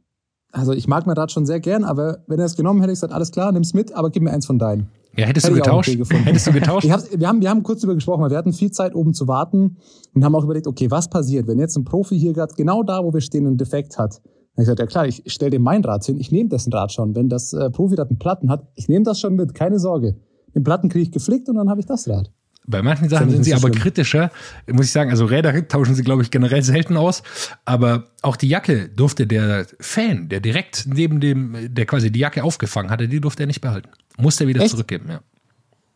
[0.50, 2.96] also ich mag mein Rad schon sehr gern, aber wenn er es genommen hätte, ich
[2.96, 4.90] gesagt, alles klar, nimm's mit, aber gib mir eins von deinen.
[5.16, 5.88] Ja, hättest Hätte du getauscht?
[5.90, 6.86] Hättest du getauscht?
[6.86, 9.76] wir, haben, wir haben kurz darüber gesprochen, weil wir hatten viel Zeit oben zu warten
[10.14, 13.04] und haben auch überlegt, okay, was passiert, wenn jetzt ein Profi hier gerade genau da,
[13.04, 14.22] wo wir stehen, einen Defekt hat?
[14.54, 16.92] Dann ich gesagt, ja klar, ich stelle dem mein Rad hin, ich nehme dessen Rad
[16.92, 17.14] schon.
[17.14, 20.16] Wenn das äh, Profi-Rad einen Platten hat, ich nehme das schon mit, keine Sorge.
[20.54, 22.30] Den Platten kriege ich geflickt und dann habe ich das Rad.
[22.64, 23.82] Bei manchen Sachen sind sie aber schlimm.
[23.82, 24.30] kritischer,
[24.70, 25.10] muss ich sagen.
[25.10, 27.22] Also Räder tauschen sie, glaube ich, generell selten aus.
[27.64, 32.44] Aber auch die Jacke durfte der Fan, der direkt neben dem, der quasi die Jacke
[32.44, 33.90] aufgefangen hatte, die durfte er nicht behalten.
[34.16, 34.70] Musste er wieder Echt?
[34.70, 35.20] zurückgeben, ja.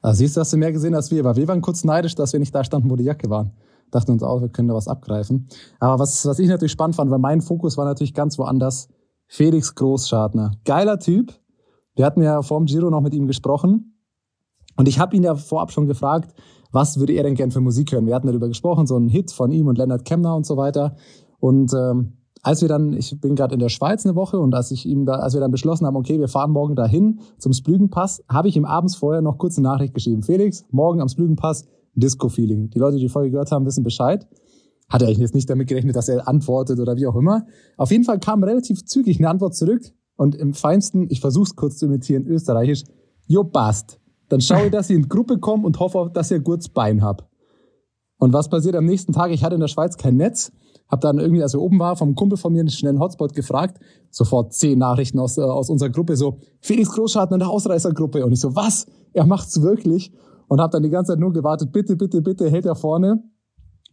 [0.03, 2.33] Also siehst du, hast du mehr gesehen als wir, weil wir waren kurz neidisch, dass
[2.33, 3.53] wir nicht da standen, wo die Jacke waren.
[3.91, 5.49] Dachten uns auch, wir können da was abgreifen.
[5.79, 8.89] Aber was, was ich natürlich spannend fand, weil mein Fokus war natürlich ganz woanders.
[9.29, 10.53] Felix Großschartner.
[10.65, 11.33] Geiler Typ.
[11.95, 13.97] Wir hatten ja vor dem Giro noch mit ihm gesprochen.
[14.77, 16.35] Und ich habe ihn ja vorab schon gefragt,
[16.73, 18.07] was würde er denn gern für Musik hören?
[18.07, 20.97] Wir hatten darüber gesprochen, so ein Hit von ihm und Leonard Kemner und so weiter.
[21.39, 22.13] Und ähm,
[22.43, 25.05] als wir dann, ich bin gerade in der Schweiz eine Woche und als ich ihm
[25.05, 28.57] da, als wir dann beschlossen haben, okay, wir fahren morgen dahin zum Splügenpass, habe ich
[28.57, 30.23] ihm abends vorher noch kurz eine Nachricht geschrieben.
[30.23, 32.71] Felix, morgen am Splügenpass, Disco-Feeling.
[32.71, 34.29] Die Leute, die die Folge gehört haben, wissen Bescheid.
[34.89, 37.47] Hat er jetzt nicht damit gerechnet, dass er antwortet oder wie auch immer.
[37.77, 39.83] Auf jeden Fall kam relativ zügig eine Antwort zurück
[40.17, 42.85] und im feinsten, ich versuch's kurz zu imitieren, österreichisch,
[43.27, 43.99] jo passt.
[44.29, 46.69] Dann schaue ich, dass ich in die Gruppe komme und hoffe, dass ich ein gutes
[46.69, 47.29] Bein hab.
[48.19, 49.31] Und was passiert am nächsten Tag?
[49.31, 50.53] Ich hatte in der Schweiz kein Netz,
[50.89, 53.79] hab dann irgendwie, als er oben war, vom Kumpel von mir einen schnellen Hotspot gefragt,
[54.11, 58.25] sofort zehn Nachrichten aus, äh, aus unserer Gruppe, so, Felix Großschaden in der Ausreißergruppe.
[58.25, 58.87] Und ich so, was?
[59.13, 60.13] Er macht's wirklich?
[60.49, 63.23] Und hab dann die ganze Zeit nur gewartet, bitte, bitte, bitte, hält er vorne.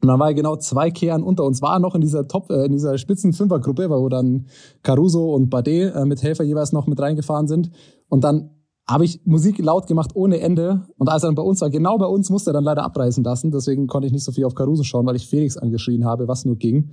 [0.02, 2.66] Und dann war er genau zwei Kehren unter uns, war noch in dieser Top, äh,
[2.66, 4.48] in dieser spitzen Fünfergruppe, wo dann
[4.84, 7.72] Caruso und Bade äh, mit Helfer jeweils noch mit reingefahren sind.
[8.10, 8.52] Und dann
[8.88, 10.86] habe ich Musik laut gemacht ohne Ende.
[10.98, 13.24] Und als er dann bei uns war, genau bei uns, musste er dann leider abreißen
[13.24, 13.52] lassen.
[13.52, 16.46] Deswegen konnte ich nicht so viel auf Caruso schauen, weil ich Felix angeschrien habe, was
[16.46, 16.92] nur ging.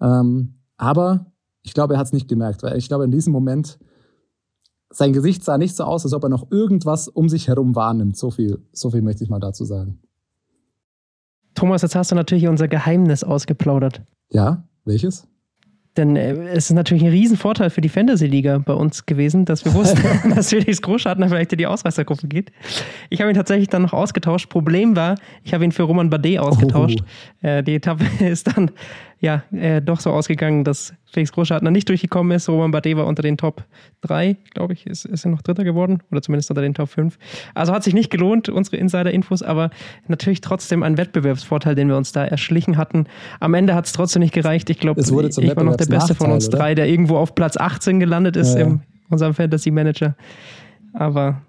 [0.00, 1.26] Ähm, aber
[1.62, 3.78] ich glaube, er hat es nicht gemerkt, weil ich glaube, in diesem Moment,
[4.90, 8.16] sein Gesicht sah nicht so aus, als ob er noch irgendwas um sich herum wahrnimmt.
[8.16, 10.00] So viel, so viel möchte ich mal dazu sagen.
[11.54, 14.02] Thomas, jetzt hast du natürlich unser Geheimnis ausgeplaudert.
[14.30, 15.28] Ja, welches?
[15.98, 19.74] Denn äh, es ist natürlich ein Riesenvorteil für die Fantasy-Liga bei uns gewesen, dass wir
[19.74, 20.00] wussten,
[20.34, 22.52] dass Felix Großschartner vielleicht in die Ausreißergruppe geht.
[23.10, 24.48] Ich habe ihn tatsächlich dann noch ausgetauscht.
[24.48, 27.00] Problem war, ich habe ihn für Roman Bardet ausgetauscht.
[27.42, 27.46] Oh.
[27.46, 28.70] Äh, die Etappe ist dann
[29.20, 32.48] ja, äh, doch so ausgegangen, dass Felix Großschartner nicht durchgekommen ist.
[32.48, 33.64] Roman Bardet war unter den Top
[34.02, 37.18] 3, glaube ich, ist, ist er noch Dritter geworden oder zumindest unter den Top 5.
[37.54, 39.70] Also hat sich nicht gelohnt, unsere Insider-Infos, aber
[40.06, 43.06] natürlich trotzdem ein Wettbewerbsvorteil, den wir uns da erschlichen hatten.
[43.40, 44.70] Am Ende hat es trotzdem nicht gereicht.
[44.70, 46.58] Ich glaube, ich war noch der Beste von uns oder?
[46.58, 48.66] drei, der irgendwo auf Platz 18 gelandet ist ja, ja.
[48.66, 50.14] in unserem Fantasy-Manager.
[50.92, 51.42] Aber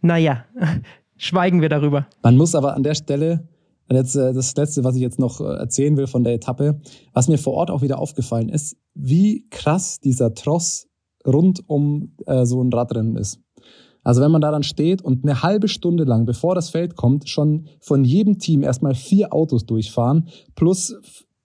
[0.00, 0.44] naja,
[1.16, 2.06] schweigen wir darüber.
[2.22, 3.48] Man muss aber an der Stelle
[3.90, 6.80] und jetzt äh, das Letzte, was ich jetzt noch äh, erzählen will von der Etappe,
[7.12, 10.86] was mir vor Ort auch wieder aufgefallen ist, wie krass dieser Tross
[11.26, 13.40] rund um äh, so ein Radrennen ist.
[14.04, 17.28] Also wenn man da dann steht und eine halbe Stunde lang, bevor das Feld kommt,
[17.28, 20.94] schon von jedem Team erstmal vier Autos durchfahren, plus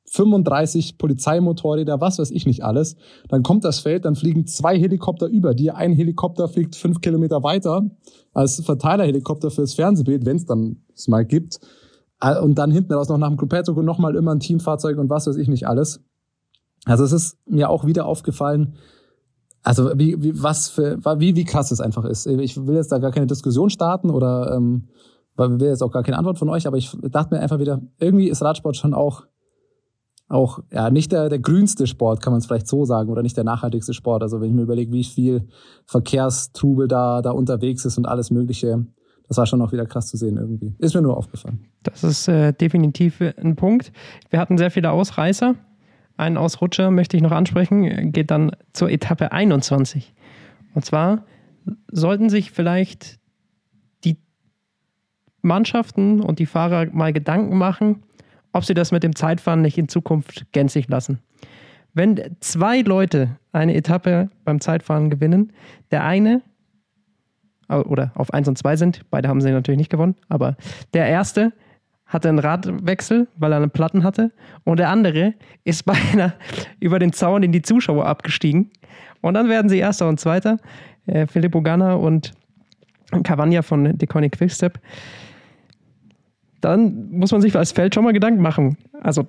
[0.06, 2.96] 35 Polizeimotorräder, was weiß ich nicht alles.
[3.28, 5.78] Dann kommt das Feld, dann fliegen zwei Helikopter über dir.
[5.78, 7.90] Ein Helikopter fliegt fünf Kilometer weiter
[8.34, 11.60] als Verteilerhelikopter fürs Fernsehbild, wenn es dann mal gibt.
[12.22, 15.28] Äh, und dann hinten raus noch nach dem Gruppetto nochmal immer ein Teamfahrzeug und was
[15.28, 16.02] weiß ich nicht alles.
[16.86, 18.76] Also es ist mir auch wieder aufgefallen,
[19.64, 22.28] also wie, wie was für wie wie krass es einfach ist.
[22.28, 24.90] Ich will jetzt da gar keine Diskussion starten oder ähm,
[25.36, 27.82] weil will jetzt auch gar keine Antwort von euch, aber ich dachte mir einfach wieder,
[28.00, 29.24] irgendwie ist Radsport schon auch
[30.28, 33.38] auch ja nicht der der grünste Sport, kann man es vielleicht so sagen, oder nicht
[33.38, 34.22] der nachhaltigste Sport.
[34.22, 35.48] Also wenn ich mir überlege, wie viel
[35.88, 38.86] Verkehrstrubel da da unterwegs ist und alles Mögliche,
[39.28, 40.76] das war schon auch wieder krass zu sehen irgendwie.
[40.80, 41.66] Ist mir nur aufgefallen.
[41.84, 43.92] Das ist äh, definitiv ein Punkt.
[44.30, 45.56] Wir hatten sehr viele Ausreißer.
[46.18, 50.14] Einen Ausrutscher möchte ich noch ansprechen, geht dann zur Etappe 21.
[50.74, 51.26] Und zwar
[51.92, 53.20] sollten sich vielleicht
[54.04, 54.18] die
[55.42, 58.04] Mannschaften und die Fahrer mal Gedanken machen,
[58.54, 61.20] ob sie das mit dem Zeitfahren nicht in Zukunft gänzlich lassen.
[61.94, 65.52] Wenn zwei Leute eine Etappe beim Zeitfahren gewinnen,
[65.92, 66.42] der eine
[67.70, 70.56] oder auf 1 und 2 sind, beide haben sie natürlich nicht gewonnen, aber
[70.94, 71.52] der erste
[72.06, 74.32] hatte einen Radwechsel, weil er einen Platten hatte.
[74.64, 76.34] Und der andere ist beinahe
[76.80, 78.72] über den Zaun in die Zuschauer abgestiegen.
[79.22, 80.58] Und dann werden sie Erster und Zweiter.
[81.08, 82.32] Äh, Filippo Ganna und
[83.24, 84.80] Cavagna von Deconic Quickstep.
[86.62, 88.78] Dann muss man sich als Feld schon mal Gedanken machen.
[89.02, 89.26] Also,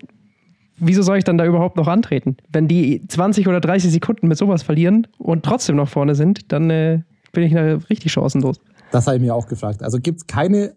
[0.79, 2.37] wieso soll ich dann da überhaupt noch antreten?
[2.51, 6.71] Wenn die 20 oder 30 Sekunden mit sowas verlieren und trotzdem noch vorne sind, dann
[6.71, 7.01] äh,
[7.37, 7.55] bin ich
[7.91, 8.61] richtig chancenlos.
[8.91, 9.83] Das habe ich mir auch gefragt.
[9.83, 10.75] Also gibt es keine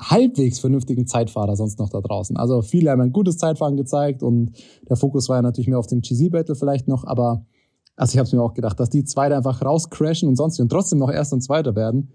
[0.00, 2.36] halbwegs vernünftigen Zeitfahrer sonst noch da draußen.
[2.36, 4.52] Also viele haben ein gutes Zeitfahren gezeigt und
[4.88, 7.44] der Fokus war ja natürlich mehr auf dem GC-Battle vielleicht noch, aber
[7.96, 10.58] also ich habe es mir auch gedacht, dass die zwei da einfach rauscrashen und sonst
[10.58, 12.12] und trotzdem noch Erster und Zweiter werden.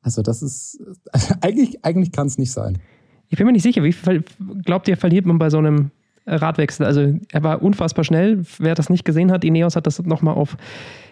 [0.00, 0.80] Also das ist
[1.40, 2.78] eigentlich eigentlich kann es nicht sein.
[3.30, 4.22] Ich bin mir nicht sicher, wie viel
[4.64, 5.90] glaubt ihr verliert man bei so einem
[6.24, 6.86] Radwechsel?
[6.86, 8.44] Also er war unfassbar schnell.
[8.58, 10.56] Wer das nicht gesehen hat, Ineos hat das nochmal auf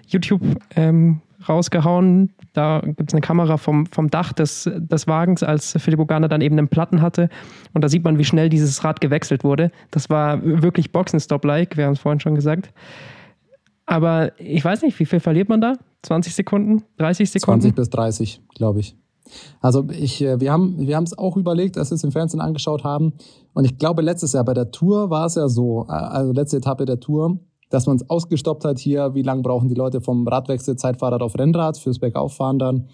[0.06, 0.42] YouTube
[0.76, 2.32] ähm, rausgehauen.
[2.52, 6.40] Da gibt es eine Kamera vom, vom Dach des, des Wagens, als Philipp Ogana dann
[6.40, 7.28] eben einen Platten hatte.
[7.74, 9.70] Und da sieht man, wie schnell dieses Rad gewechselt wurde.
[9.90, 12.72] Das war wirklich Boxenstopp-like, wir haben es vorhin schon gesagt.
[13.86, 15.74] Aber ich weiß nicht, wie viel verliert man da?
[16.02, 16.82] 20 Sekunden?
[16.98, 17.60] 30 Sekunden?
[17.62, 18.96] 20 bis 30, glaube ich.
[19.60, 22.40] Also ich, äh, wir haben wir haben es auch überlegt, als wir es im Fernsehen
[22.40, 23.14] angeschaut haben.
[23.54, 26.58] Und ich glaube, letztes Jahr bei der Tour war es ja so, äh, also letzte
[26.58, 27.38] Etappe der Tour,
[27.70, 31.38] dass man es ausgestoppt hat hier, wie lange brauchen die Leute vom Radwechsel Zeitfahrrad auf
[31.38, 32.88] Rennrad fürs Bergauffahren dann.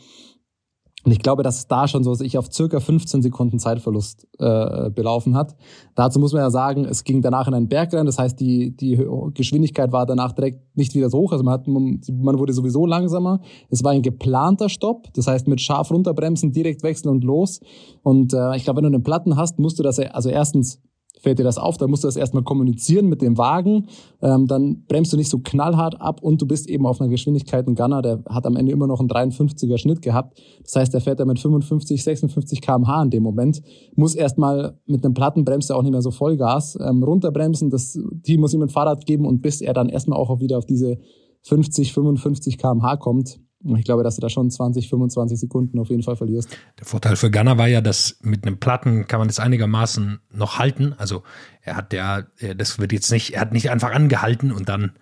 [1.04, 4.88] Und ich glaube, dass es da schon so sich auf circa 15 Sekunden Zeitverlust äh,
[4.90, 5.56] belaufen hat.
[5.96, 9.04] Dazu muss man ja sagen, es ging danach in ein Bergrennen, das heißt, die, die
[9.34, 11.32] Geschwindigkeit war danach direkt nicht wieder so hoch.
[11.32, 13.40] Also man, hat, man wurde sowieso langsamer.
[13.68, 17.60] Es war ein geplanter Stopp, das heißt mit scharf runterbremsen, direkt wechseln und los.
[18.02, 20.80] Und äh, ich glaube, wenn du einen Platten hast, musst du das, also erstens
[21.22, 23.86] fällt dir das auf, dann musst du das erstmal kommunizieren mit dem Wagen,
[24.20, 27.66] ähm, dann bremst du nicht so knallhart ab und du bist eben auf einer Geschwindigkeit,
[27.66, 31.00] ein Gunner, der hat am Ende immer noch einen 53er Schnitt gehabt, das heißt, der
[31.00, 33.62] fährt da mit 55, 56 kmh in dem Moment,
[33.94, 37.98] muss erstmal mit einem Platten bremst er auch nicht mehr so Vollgas ähm, runterbremsen, das
[38.24, 40.98] Team muss ihm ein Fahrrad geben und bis er dann erstmal auch wieder auf diese
[41.42, 43.40] 50, 55 kmh kommt,
[43.76, 46.56] ich glaube, dass du da schon 20, 25 Sekunden auf jeden Fall verlierst.
[46.78, 50.58] Der Vorteil für Gunner war ja, dass mit einem Platten kann man das einigermaßen noch
[50.58, 50.94] halten.
[50.98, 51.22] Also
[51.62, 52.22] er hat ja,
[52.56, 54.92] das wird jetzt nicht, er hat nicht einfach angehalten und dann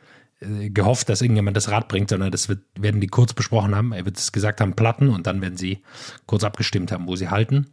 [0.41, 3.93] gehofft, dass irgendjemand das Rad bringt, sondern das wird, werden die kurz besprochen haben.
[3.93, 5.83] Er wird es gesagt haben, Platten und dann werden sie
[6.25, 7.67] kurz abgestimmt haben, wo sie halten.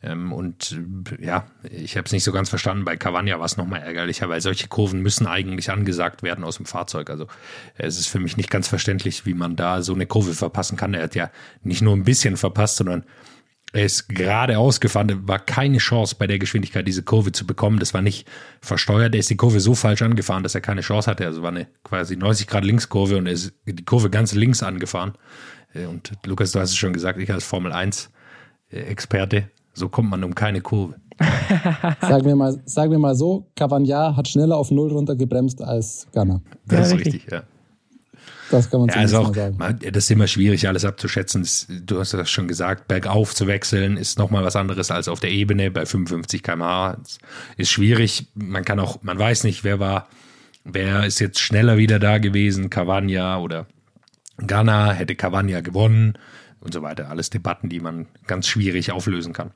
[0.00, 0.78] Ähm, und
[1.18, 2.84] äh, ja, ich habe es nicht so ganz verstanden.
[2.84, 6.66] Bei Cavagna war es nochmal ärgerlicher, weil solche Kurven müssen eigentlich angesagt werden aus dem
[6.66, 7.10] Fahrzeug.
[7.10, 7.26] Also
[7.76, 10.94] es ist für mich nicht ganz verständlich, wie man da so eine Kurve verpassen kann.
[10.94, 11.32] Er hat ja
[11.64, 13.04] nicht nur ein bisschen verpasst, sondern
[13.74, 17.80] er ist gerade ausgefahren, war keine Chance bei der Geschwindigkeit diese Kurve zu bekommen.
[17.80, 18.28] Das war nicht
[18.60, 19.14] versteuert.
[19.14, 21.26] Er ist die Kurve so falsch angefahren, dass er keine Chance hatte.
[21.26, 25.14] Also war eine quasi 90 Grad Linkskurve und er ist die Kurve ganz links angefahren.
[25.74, 28.10] Äh, und Lukas, du hast es schon gesagt, ich als Formel 1
[28.70, 30.94] äh, Experte, so kommt man um keine Kurve.
[32.00, 36.42] sagen, wir mal, sagen wir mal so, Cavagna hat schneller auf Null runtergebremst als Ghana.
[36.66, 37.42] Das ja, ist richtig, ja.
[38.54, 39.58] Das kann man ja, also auch, sagen.
[39.80, 41.44] Das ist immer schwierig, alles abzuschätzen.
[41.84, 45.30] Du hast das schon gesagt, bergauf zu wechseln ist nochmal was anderes als auf der
[45.30, 46.98] Ebene bei 55 km/h.
[47.56, 48.28] Ist schwierig.
[48.34, 50.08] Man kann auch, man weiß nicht, wer war,
[50.62, 53.66] wer ist jetzt schneller wieder da gewesen, Cavagna oder
[54.38, 56.16] Ghana, hätte Cavagna gewonnen
[56.60, 57.10] und so weiter.
[57.10, 59.50] Alles Debatten, die man ganz schwierig auflösen kann.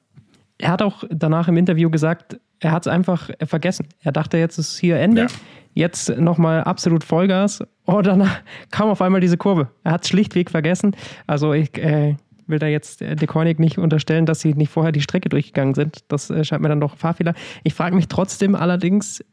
[0.58, 3.86] Er hat auch danach im Interview gesagt, er hat es einfach vergessen.
[4.02, 5.22] Er dachte, jetzt ist hier Ende.
[5.22, 5.28] Ja.
[5.74, 7.62] Jetzt nochmal absolut Vollgas.
[7.86, 8.40] Oh, danach
[8.70, 9.68] kam auf einmal diese Kurve.
[9.84, 10.96] Er hat es schlichtweg vergessen.
[11.26, 12.16] Also ich äh,
[12.48, 16.04] will da jetzt äh, Dekonik nicht unterstellen, dass sie nicht vorher die Strecke durchgegangen sind.
[16.08, 17.34] Das äh, scheint mir dann doch Fahrfehler.
[17.62, 19.24] Ich frage mich trotzdem allerdings,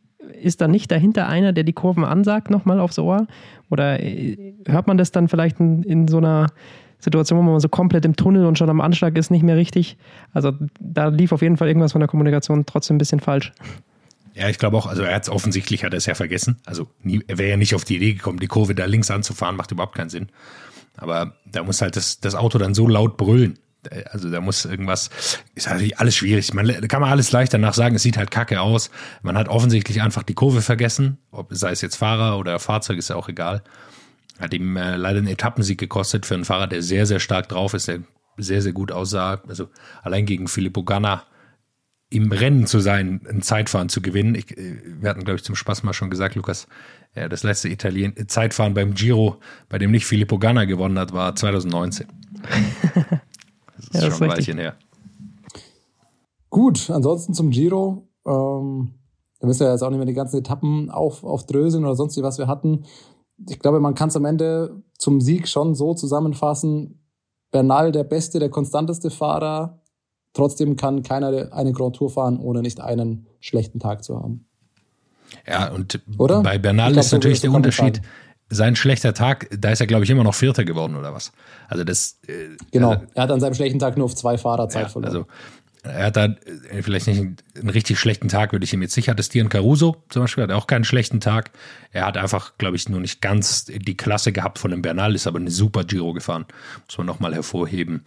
[0.41, 3.27] ist da nicht dahinter einer, der die Kurven ansagt, nochmal aufs Ohr?
[3.71, 6.47] Oder äh, hört man das dann vielleicht in, in so einer
[6.99, 9.97] Situation, wo man so komplett im Tunnel und schon am Anschlag ist, nicht mehr richtig?
[10.33, 13.51] Also da lief auf jeden Fall irgendwas von der Kommunikation trotzdem ein bisschen falsch.
[14.33, 16.57] Ja, ich glaube auch, also er hat es offensichtlich, hat er es ja vergessen.
[16.65, 19.55] Also nie, er wäre ja nicht auf die Idee gekommen, die Kurve da links anzufahren,
[19.55, 20.27] macht überhaupt keinen Sinn.
[20.97, 23.59] Aber da muss halt das, das Auto dann so laut brüllen.
[24.11, 25.09] Also da muss irgendwas,
[25.53, 26.53] ist natürlich alles schwierig.
[26.53, 28.89] Man kann man alles leicht danach sagen, es sieht halt kacke aus.
[29.21, 33.09] Man hat offensichtlich einfach die Kurve vergessen, ob sei es jetzt Fahrer oder Fahrzeug, ist
[33.09, 33.63] ja auch egal.
[34.39, 37.73] Hat ihm äh, leider einen Etappensieg gekostet für einen Fahrer, der sehr, sehr stark drauf
[37.73, 37.99] ist, der
[38.37, 39.41] sehr, sehr gut aussah.
[39.47, 39.69] Also
[40.03, 41.23] allein gegen Filippo Ganna
[42.09, 44.35] im Rennen zu sein, ein Zeitfahren zu gewinnen.
[44.35, 46.67] Ich, äh, wir hatten, glaube ich, zum Spaß mal schon gesagt, Lukas,
[47.15, 49.37] ja, das letzte Italien Zeitfahren beim Giro,
[49.69, 52.07] bei dem nicht Filippo Ganna gewonnen hat, war 2019.
[53.77, 54.77] Das ist ja, das schon ein Weilchen her.
[56.49, 58.07] Gut, ansonsten zum Giro.
[58.25, 58.93] Ähm,
[59.39, 62.23] wir müssen ja jetzt auch nicht mehr die ganzen Etappen auf, aufdröseln oder sonst wie
[62.23, 62.85] was wir hatten.
[63.49, 67.01] Ich glaube, man kann es am Ende zum Sieg schon so zusammenfassen.
[67.51, 69.81] Bernal der beste, der konstanteste Fahrer.
[70.33, 74.47] Trotzdem kann keiner eine Grand Tour fahren, ohne nicht einen schlechten Tag zu haben.
[75.47, 76.41] Ja, und Oder?
[76.41, 78.01] bei Bernal glaub, ist natürlich der Unterschied.
[78.47, 81.31] Sein schlechter Tag, da ist er, glaube ich, immer noch Vierter geworden oder was.
[81.67, 82.19] Also das.
[82.27, 82.91] Äh, genau.
[82.91, 85.15] Also, er hat an seinem schlechten Tag nur auf zwei Fahrer Zeit ja, verloren.
[85.15, 85.25] Also
[85.85, 89.11] er hat da äh, vielleicht nicht einen richtig schlechten Tag, würde ich ihm jetzt sicher
[89.11, 89.49] attestieren.
[89.49, 91.51] Caruso zum Beispiel hat auch keinen schlechten Tag.
[91.91, 95.27] Er hat einfach, glaube ich, nur nicht ganz die Klasse gehabt von dem Bernal, ist
[95.27, 96.45] aber eine super Giro gefahren.
[96.87, 98.05] Muss man nochmal hervorheben.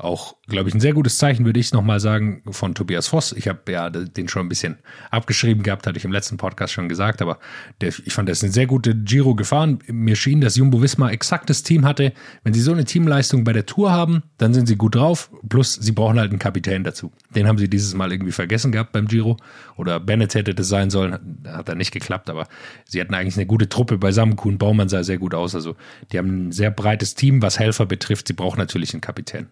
[0.00, 3.32] Auch, glaube ich, ein sehr gutes Zeichen, würde ich nochmal sagen, von Tobias Voss.
[3.32, 4.78] Ich habe ja den schon ein bisschen
[5.10, 7.38] abgeschrieben gehabt, hatte ich im letzten Podcast schon gesagt, aber
[7.82, 9.80] der, ich fand, der ist eine sehr gute Giro gefahren.
[9.88, 12.14] Mir schien, dass Jumbo Wismar exaktes Team hatte.
[12.44, 15.30] Wenn sie so eine Teamleistung bei der Tour haben, dann sind sie gut drauf.
[15.48, 17.12] Plus, sie brauchen halt einen Kapitän dazu.
[17.34, 19.36] Den haben sie dieses Mal irgendwie vergessen gehabt beim Giro.
[19.76, 21.18] Oder Bennett hätte das sein sollen.
[21.46, 22.46] Hat da nicht geklappt, aber
[22.86, 24.36] sie hatten eigentlich eine gute Truppe beisammen.
[24.36, 25.54] Kuhn Baumann sah sehr gut aus.
[25.54, 25.76] Also,
[26.10, 28.28] die haben ein sehr breites Team, was Helfer betrifft.
[28.28, 29.48] Sie brauchen natürlich einen Kapitän.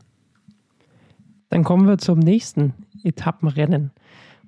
[1.51, 3.93] Dann kommen wir zum nächsten Etappenrennen.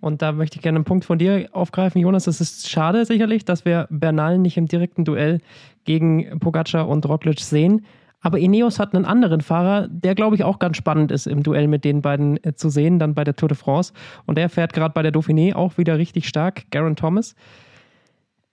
[0.01, 2.27] Und da möchte ich gerne einen Punkt von dir aufgreifen, Jonas.
[2.27, 5.41] Es ist schade sicherlich, dass wir Bernal nicht im direkten Duell
[5.85, 7.85] gegen Pogacar und Roglic sehen.
[8.23, 11.69] Aber Ineos hat einen anderen Fahrer, der, glaube ich, auch ganz spannend ist im Duell
[11.69, 13.93] mit den beiden äh, zu sehen, dann bei der Tour de France.
[14.27, 17.35] Und der fährt gerade bei der Dauphiné auch wieder richtig stark, Garen Thomas.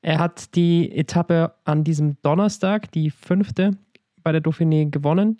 [0.01, 3.71] Er hat die Etappe an diesem Donnerstag, die fünfte,
[4.23, 5.37] bei der Dauphiné gewonnen.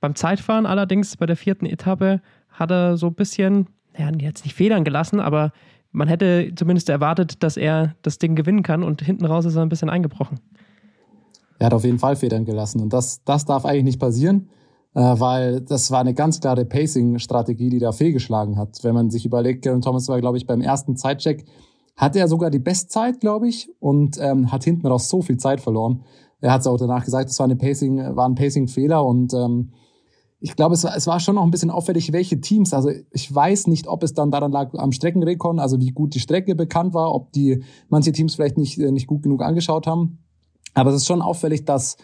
[0.00, 2.20] Beim Zeitfahren allerdings bei der vierten Etappe
[2.60, 3.66] hat er so ein bisschen,
[3.98, 5.52] ja, jetzt nicht Federn gelassen, aber
[5.92, 9.62] man hätte zumindest erwartet, dass er das Ding gewinnen kann und hinten raus ist er
[9.62, 10.38] ein bisschen eingebrochen.
[11.58, 14.48] Er hat auf jeden Fall Federn gelassen und das, das darf eigentlich nicht passieren,
[14.94, 18.78] äh, weil das war eine ganz klare Pacing-Strategie, die da fehlgeschlagen hat.
[18.82, 21.44] Wenn man sich überlegt, Garen Thomas war, glaube ich, beim ersten Zeitcheck,
[21.96, 25.60] hatte er sogar die Bestzeit, glaube ich, und ähm, hat hinten raus so viel Zeit
[25.60, 26.02] verloren.
[26.40, 29.72] Er hat es auch danach gesagt, das war, eine Pacing, war ein Pacing-Fehler und ähm,
[30.40, 32.72] ich glaube, es war, es war schon noch ein bisschen auffällig, welche Teams.
[32.72, 36.20] Also ich weiß nicht, ob es dann daran lag am Streckenrekon, also wie gut die
[36.20, 40.18] Strecke bekannt war, ob die manche Teams vielleicht nicht, äh, nicht gut genug angeschaut haben.
[40.72, 41.98] Aber es ist schon auffällig, dass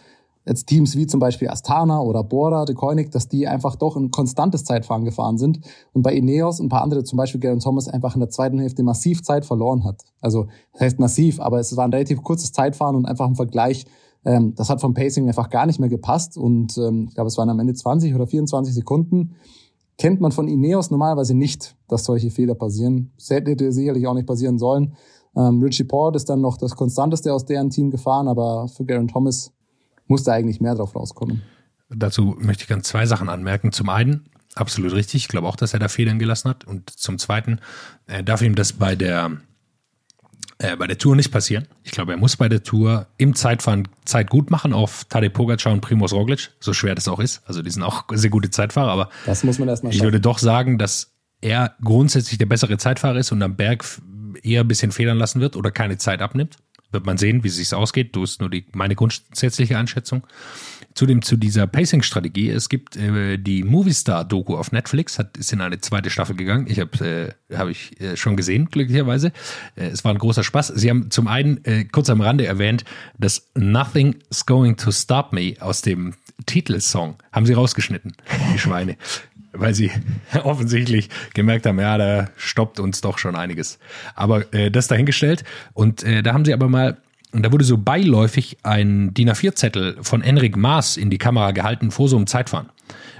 [0.45, 4.11] jetzt Teams wie zum Beispiel Astana oder Bora, de Koenig, dass die einfach doch ein
[4.11, 5.59] konstantes Zeitfahren gefahren sind
[5.93, 8.59] und bei Ineos und ein paar andere, zum Beispiel Garen Thomas, einfach in der zweiten
[8.59, 10.03] Hälfte massiv Zeit verloren hat.
[10.21, 13.85] Also das heißt massiv, aber es war ein relativ kurzes Zeitfahren und einfach ein Vergleich
[14.25, 17.37] ähm, das hat vom Pacing einfach gar nicht mehr gepasst und ähm, ich glaube, es
[17.37, 19.35] waren am Ende 20 oder 24 Sekunden.
[19.97, 23.11] Kennt man von Ineos normalerweise nicht, dass solche Fehler passieren.
[23.17, 24.93] Das hätte sicherlich auch nicht passieren sollen.
[25.35, 29.07] Ähm, Richie Port ist dann noch das Konstanteste aus deren Team gefahren, aber für Garen
[29.07, 29.51] Thomas
[30.07, 31.41] musste eigentlich mehr drauf rauskommen.
[31.89, 33.71] Dazu möchte ich ganz zwei Sachen anmerken.
[33.71, 36.65] Zum einen, absolut richtig, ich glaube auch, dass er da Federn gelassen hat.
[36.65, 37.59] Und zum zweiten,
[38.07, 39.37] äh, darf ihm das bei der
[40.59, 41.67] äh, bei der Tour nicht passieren.
[41.83, 45.71] Ich glaube, er muss bei der Tour im Zeitfahren Zeit gut machen auf Tadej Pogacar
[45.71, 47.41] und Primoz Roglic, so schwer das auch ist.
[47.45, 50.39] Also die sind auch sehr gute Zeitfahrer, aber das muss man erstmal ich würde doch
[50.39, 53.85] sagen, dass er grundsätzlich der bessere Zeitfahrer ist und am Berg
[54.41, 56.57] eher ein bisschen federn lassen wird oder keine Zeit abnimmt.
[56.91, 58.15] Wird man sehen, wie es sich ausgeht.
[58.15, 60.25] Du ist nur die, meine grundsätzliche Einschätzung.
[60.97, 62.49] Zudem zu dieser Pacing-Strategie.
[62.49, 66.65] Es gibt äh, die Movistar-Doku auf Netflix, hat, ist in eine zweite Staffel gegangen.
[66.67, 69.31] Ich habe äh, hab ich äh, schon gesehen, glücklicherweise.
[69.75, 70.69] Äh, es war ein großer Spaß.
[70.69, 72.83] Sie haben zum einen äh, kurz am Rande erwähnt,
[73.19, 76.15] dass Nothing's Going to Stop Me aus dem
[76.47, 78.13] Titelsong haben sie rausgeschnitten,
[78.55, 78.97] die Schweine.
[79.53, 79.91] weil sie
[80.43, 83.79] offensichtlich gemerkt haben, ja, da stoppt uns doch schon einiges.
[84.15, 85.43] Aber äh, das dahingestellt.
[85.73, 86.97] Und äh, da haben sie aber mal,
[87.33, 91.91] und da wurde so beiläufig ein DIN A4-Zettel von Enric Maas in die Kamera gehalten
[91.91, 92.69] vor so einem Zeitfahren.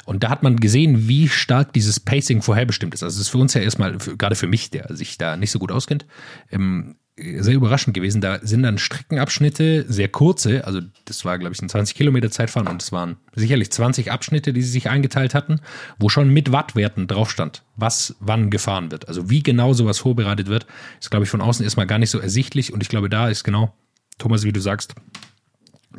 [0.05, 3.03] Und da hat man gesehen, wie stark dieses Pacing vorherbestimmt ist.
[3.03, 5.51] Also es ist für uns ja erstmal, für, gerade für mich, der sich da nicht
[5.51, 6.05] so gut auskennt,
[6.49, 8.22] ähm, sehr überraschend gewesen.
[8.22, 12.68] Da sind dann Streckenabschnitte, sehr kurze, also das war, glaube ich, ein 20 Kilometer Zeitfahren
[12.68, 15.60] und es waren sicherlich 20 Abschnitte, die sie sich eingeteilt hatten,
[15.99, 19.08] wo schon mit Wattwerten drauf stand, was wann gefahren wird.
[19.08, 20.68] Also wie genau sowas vorbereitet wird,
[21.01, 23.43] ist, glaube ich, von außen erstmal gar nicht so ersichtlich und ich glaube, da ist
[23.43, 23.74] genau,
[24.18, 24.95] Thomas, wie du sagst,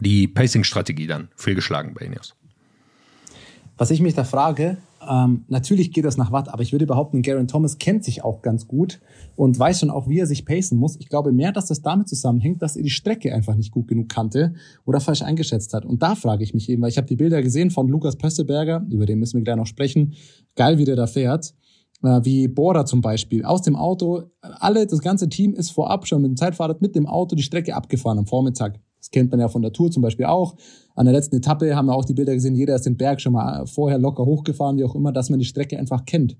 [0.01, 2.35] die Pacing-Strategie dann fehlgeschlagen bei Ineos.
[3.77, 7.23] Was ich mich da frage, ähm, natürlich geht das nach Watt, aber ich würde behaupten,
[7.23, 9.01] Garen Thomas kennt sich auch ganz gut
[9.37, 10.97] und weiß schon auch, wie er sich pacen muss.
[10.97, 14.09] Ich glaube mehr, dass das damit zusammenhängt, dass er die Strecke einfach nicht gut genug
[14.09, 14.55] kannte
[14.85, 15.85] oder falsch eingeschätzt hat.
[15.85, 18.85] Und da frage ich mich eben, weil ich habe die Bilder gesehen von Lukas Pösselberger,
[18.91, 20.15] über den müssen wir gleich noch sprechen.
[20.57, 21.55] Geil, wie der da fährt.
[22.01, 23.45] Wie Bora zum Beispiel.
[23.45, 27.07] Aus dem Auto, alle, das ganze Team ist vorab schon mit dem Zeitfahrrad mit dem
[27.07, 28.79] Auto die Strecke abgefahren am Vormittag.
[29.01, 30.55] Das kennt man ja von der Tour zum Beispiel auch.
[30.95, 33.33] An der letzten Etappe haben wir auch die Bilder gesehen, jeder ist den Berg schon
[33.33, 36.37] mal vorher locker hochgefahren, wie auch immer, dass man die Strecke einfach kennt.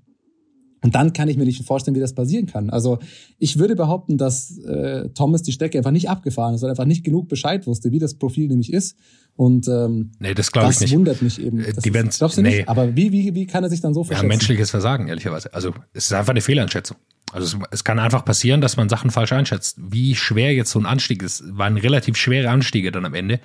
[0.81, 2.69] Und dann kann ich mir nicht vorstellen, wie das passieren kann.
[2.69, 2.99] Also
[3.37, 6.85] ich würde behaupten, dass äh, Thomas die Strecke einfach nicht abgefahren ist, weil er einfach
[6.85, 8.95] nicht genug Bescheid wusste, wie das Profil nämlich ist.
[9.35, 10.95] Und ähm, nee, das, das ich nicht.
[10.95, 11.59] wundert mich eben.
[11.59, 12.57] Äh, das die ist, glaubst du nee.
[12.57, 12.69] nicht?
[12.69, 14.25] Aber wie, wie, wie kann er sich dann so verschätzen?
[14.25, 15.53] Ja, menschliches Versagen, ehrlicherweise.
[15.53, 16.97] Also es ist einfach eine Fehleinschätzung.
[17.31, 19.77] Also es, es, kann einfach passieren, dass man Sachen falsch einschätzt.
[19.79, 23.39] Wie schwer jetzt so ein Anstieg ist, waren relativ schwere Anstiege dann am Ende.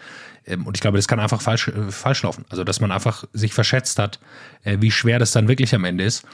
[0.46, 2.44] Ähm, und ich glaube, das kann einfach falsch, äh, falsch laufen.
[2.48, 4.20] Also dass man einfach sich verschätzt hat,
[4.62, 6.24] äh, wie schwer das dann wirklich am Ende ist.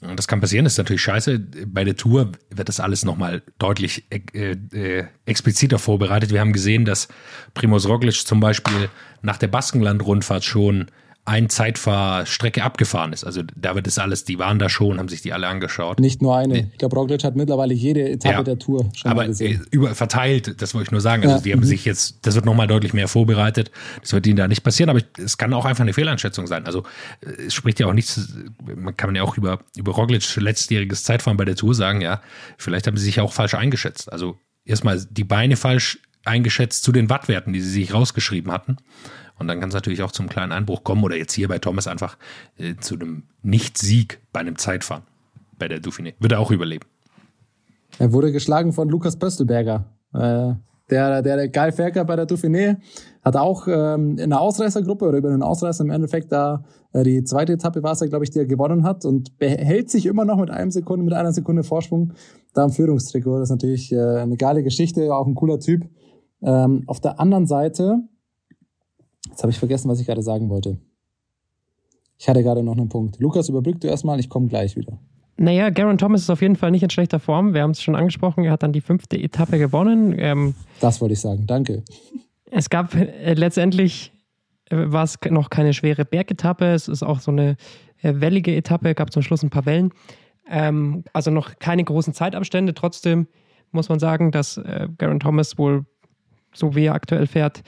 [0.00, 1.38] Das kann passieren, das ist natürlich scheiße.
[1.66, 6.32] Bei der Tour wird das alles nochmal deutlich äh, äh, expliziter vorbereitet.
[6.32, 7.08] Wir haben gesehen, dass
[7.54, 8.90] Primoz Roglic zum Beispiel
[9.22, 10.86] nach der Baskenland-Rundfahrt schon
[11.26, 13.24] ein Zeitfahrstrecke abgefahren ist.
[13.24, 15.98] Also da wird es alles, die waren da schon, haben sich die alle angeschaut.
[15.98, 16.70] Nicht nur eine.
[16.72, 19.60] Ich glaube, Roglic hat mittlerweile jede Etappe ja, der Tour schon aber gesehen.
[19.60, 21.24] Äh, über verteilt, das wollte ich nur sagen.
[21.24, 21.42] Also ja.
[21.42, 21.64] die haben mhm.
[21.64, 23.72] sich jetzt, das wird nochmal deutlich mehr vorbereitet.
[24.02, 26.64] Das wird ihnen da nicht passieren, aber es kann auch einfach eine Fehleinschätzung sein.
[26.64, 26.84] Also
[27.44, 28.32] es spricht ja auch nichts,
[28.76, 32.22] man kann ja auch über, über Roglic letztjähriges Zeitfahren bei der Tour sagen, ja,
[32.56, 34.12] vielleicht haben sie sich auch falsch eingeschätzt.
[34.12, 38.76] Also erstmal die Beine falsch eingeschätzt zu den Wattwerten, die sie sich rausgeschrieben hatten.
[39.38, 41.86] Und dann kann es natürlich auch zum kleinen Einbruch kommen oder jetzt hier bei Thomas
[41.86, 42.16] einfach
[42.58, 45.02] äh, zu einem Nicht-Sieg bei einem Zeitfahren
[45.58, 46.14] bei der Dauphiné.
[46.18, 46.86] Wird er auch überleben.
[47.98, 49.84] Er wurde geschlagen von Lukas Pöstelberger.
[50.14, 50.54] Äh,
[50.88, 52.76] der, der geil Ferker bei der Dauphiné
[53.24, 56.62] hat auch ähm, in der Ausreißergruppe oder über einen Ausreißer im Endeffekt da
[56.96, 59.90] äh, die zweite Etappe war es ja, glaube ich, die er gewonnen hat und behält
[59.90, 62.12] sich immer noch mit einem Sekunde, mit einer Sekunde Vorsprung
[62.54, 63.38] da im Führungstrikot.
[63.38, 65.82] Das ist natürlich äh, eine geile Geschichte, auch ein cooler Typ.
[66.42, 68.02] Ähm, auf der anderen Seite
[69.36, 70.78] Jetzt habe ich vergessen, was ich gerade sagen wollte.
[72.18, 73.18] Ich hatte gerade noch einen Punkt.
[73.20, 74.98] Lukas, überbrück du erstmal, ich komme gleich wieder.
[75.36, 77.52] Naja, Garen Thomas ist auf jeden Fall nicht in schlechter Form.
[77.52, 80.14] Wir haben es schon angesprochen, er hat dann die fünfte Etappe gewonnen.
[80.16, 81.82] Ähm, das wollte ich sagen, danke.
[82.50, 84.12] Es gab äh, letztendlich,
[84.70, 87.56] äh, war es noch keine schwere Bergetappe, es ist auch so eine
[88.00, 89.92] äh, wellige Etappe, gab zum Schluss ein paar Wellen.
[90.48, 92.72] Ähm, also noch keine großen Zeitabstände.
[92.72, 93.26] Trotzdem
[93.72, 95.84] muss man sagen, dass äh, Garen Thomas wohl,
[96.56, 97.62] so wie er aktuell fährt,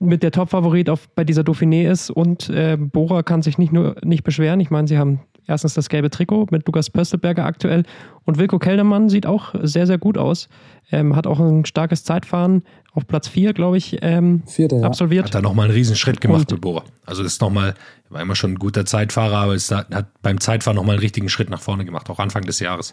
[0.00, 4.22] mit der Top-Favorit bei dieser Dauphiné ist und äh, Bora kann sich nicht nur nicht
[4.22, 4.60] beschweren.
[4.60, 7.82] Ich meine, sie haben erstens das gelbe Trikot mit Lukas Pöstelberger aktuell
[8.24, 10.48] und Wilko Keldermann sieht auch sehr, sehr gut aus.
[10.92, 12.62] Ähm, hat auch ein starkes Zeitfahren
[12.98, 14.82] auf Platz 4, glaube ich, ähm, Vierte, ja.
[14.82, 15.26] absolviert.
[15.26, 16.84] Hat da nochmal einen Riesenschritt gemacht mit Bora.
[17.06, 17.74] Also ist nochmal,
[18.10, 21.48] war immer schon ein guter Zeitfahrer, aber ist, hat beim Zeitfahren nochmal einen richtigen Schritt
[21.48, 22.92] nach vorne gemacht, auch Anfang des Jahres.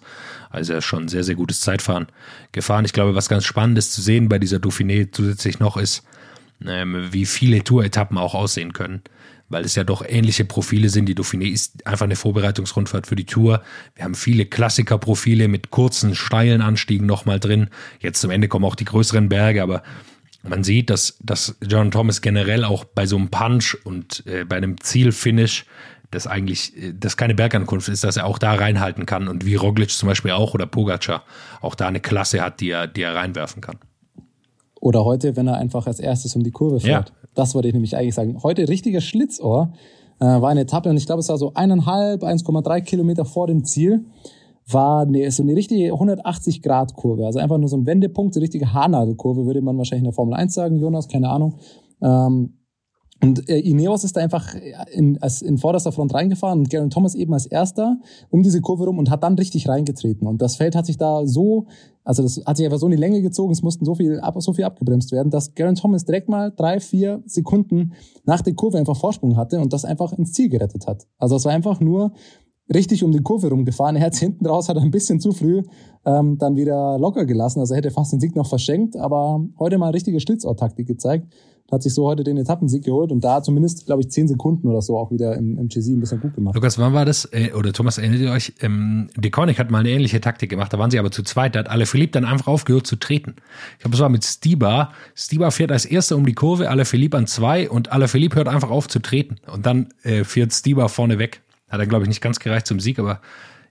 [0.52, 2.06] Also er ist schon ein sehr, sehr gutes Zeitfahren
[2.52, 2.86] gefahren.
[2.86, 6.04] Ich glaube, was ganz spannend ist zu sehen bei dieser Dauphiné zusätzlich noch ist,
[6.66, 9.02] ähm, wie viele Tour-Etappen auch aussehen können,
[9.50, 11.08] weil es ja doch ähnliche Profile sind.
[11.08, 13.62] Die Dauphiné ist einfach eine Vorbereitungsrundfahrt für die Tour.
[13.96, 17.70] Wir haben viele Klassikerprofile mit kurzen, steilen Anstiegen nochmal drin.
[18.00, 19.84] Jetzt zum Ende kommen auch die größeren Berge, aber
[20.44, 24.58] man sieht, dass, dass John Thomas generell auch bei so einem Punch und äh, bei
[24.58, 25.66] einem Zielfinish
[26.12, 29.56] das eigentlich, äh, das keine Bergankunft ist, dass er auch da reinhalten kann und wie
[29.56, 31.24] Roglic zum Beispiel auch oder Pogacar
[31.62, 33.78] auch da eine Klasse hat, die er, die er reinwerfen kann.
[34.80, 37.10] Oder heute, wenn er einfach als erstes um die Kurve fährt.
[37.10, 37.25] Ja.
[37.36, 38.38] Das wollte ich nämlich eigentlich sagen.
[38.42, 39.74] Heute richtiger Schlitzohr.
[40.20, 43.66] Äh, war eine Etappe und ich glaube, es war so eineinhalb, 1,3 Kilometer vor dem
[43.66, 44.06] Ziel.
[44.68, 47.26] War eine, so eine richtige 180-Grad-Kurve.
[47.26, 50.14] Also einfach nur so ein Wendepunkt, so eine richtige Haarnadelkurve, würde man wahrscheinlich in der
[50.14, 51.56] Formel 1 sagen, Jonas, keine Ahnung.
[52.02, 52.54] Ähm,
[53.26, 54.54] Und äh, Ineos ist da einfach
[54.92, 57.98] in, als in vorderster Front reingefahren und Garen Thomas eben als erster
[58.30, 60.28] um diese Kurve rum und hat dann richtig reingetreten.
[60.28, 61.66] Und das Feld hat sich da so,
[62.04, 64.36] also das hat sich einfach so in die Länge gezogen, es mussten so viel, ab,
[64.38, 67.94] so viel abgebremst werden, dass Garen Thomas direkt mal drei, vier Sekunden
[68.26, 71.08] nach der Kurve einfach Vorsprung hatte und das einfach ins Ziel gerettet hat.
[71.18, 72.12] Also es war einfach nur
[72.72, 73.96] richtig um die Kurve rumgefahren.
[73.96, 75.64] Er hat hinten raus, hat ein bisschen zu früh
[76.06, 77.60] ähm, dann wieder locker gelassen.
[77.60, 81.34] Also er hätte fast den Sieg noch verschenkt, aber heute mal richtige Schlitzohr-Taktik gezeigt
[81.72, 84.82] hat sich so heute den Etappensieg geholt und da zumindest, glaube ich, zehn Sekunden oder
[84.82, 86.56] so auch wieder im, im GC ein bisschen gut gemacht.
[86.56, 87.28] Lukas, wann war das?
[87.32, 88.54] Äh, oder Thomas, erinnert ihr euch?
[88.62, 91.56] Ähm, De Konig hat mal eine ähnliche Taktik gemacht, da waren sie aber zu zweit,
[91.56, 93.36] da hat alle Philipp dann einfach aufgehört zu treten.
[93.74, 94.92] Ich glaube, es war mit Stiba.
[95.16, 98.48] Stiba fährt als erster um die Kurve, alle Philipp an zwei und alle Philipp hört
[98.48, 99.38] einfach auf zu treten.
[99.52, 101.42] Und dann äh, fährt Stiba vorne weg.
[101.70, 103.22] Hat er, glaube ich, nicht ganz gereicht zum Sieg, aber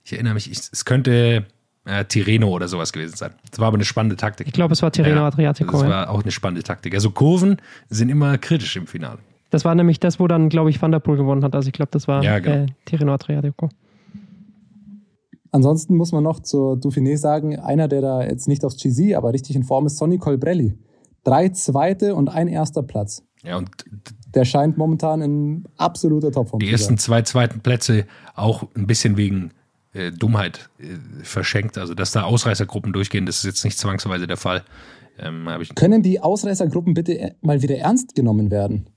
[0.05, 1.47] ich erinnere mich, ich, es könnte
[1.85, 3.33] äh, Tireno oder sowas gewesen sein.
[3.51, 4.47] Das war aber eine spannende Taktik.
[4.47, 5.73] Ich glaube, es war Tireno ja, Adriatico.
[5.73, 6.95] Das war auch eine spannende Taktik.
[6.95, 7.59] Also Kurven
[7.89, 9.19] sind immer kritisch im Finale.
[9.51, 11.55] Das war nämlich das, wo dann, glaube ich, Van der Poel gewonnen hat.
[11.55, 12.65] Also ich glaube, das war ja, genau.
[12.65, 13.69] äh, Tirreno Adriatico.
[15.53, 19.33] Ansonsten muss man noch zur Dauphiné sagen, einer, der da jetzt nicht aufs GC, aber
[19.33, 20.77] richtig in Form ist, Sonny Colbrelli.
[21.23, 23.23] Drei zweite und ein erster Platz.
[23.45, 23.71] Ja, und
[24.35, 29.53] der scheint momentan in absoluter Topform Die ersten zwei zweiten Plätze auch ein bisschen wegen
[29.95, 30.85] äh, Dummheit äh,
[31.23, 31.79] verschenkt.
[31.79, 34.65] Also, dass da Ausreißergruppen durchgehen, das ist jetzt nicht zwangsweise der Fall.
[35.19, 38.91] Ähm, Können die Ausreißergruppen bitte äh, mal wieder ernst genommen werden?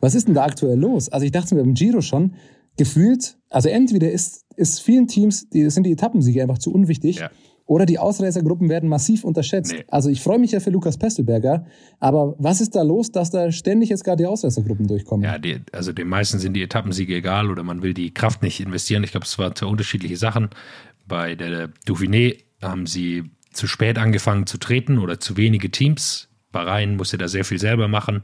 [0.00, 1.08] Was ist denn da aktuell los?
[1.08, 2.34] Also ich dachte mir beim Giro schon,
[2.76, 7.30] gefühlt, also entweder ist, ist vielen Teams, die sind die Etappensiege einfach zu unwichtig, ja.
[7.66, 9.72] Oder die Ausreißergruppen werden massiv unterschätzt.
[9.72, 9.84] Nee.
[9.88, 11.66] Also ich freue mich ja für Lukas Pestelberger,
[11.98, 15.24] aber was ist da los, dass da ständig jetzt gerade die Ausreißergruppen durchkommen?
[15.24, 18.60] Ja, die, also den meisten sind die Etappensiege egal oder man will die Kraft nicht
[18.60, 19.02] investieren.
[19.02, 20.50] Ich glaube, es waren zwei unterschiedliche Sachen.
[21.08, 26.28] Bei der Dauphiné haben sie zu spät angefangen zu treten oder zu wenige Teams.
[26.52, 28.22] Bahrain musste da sehr viel selber machen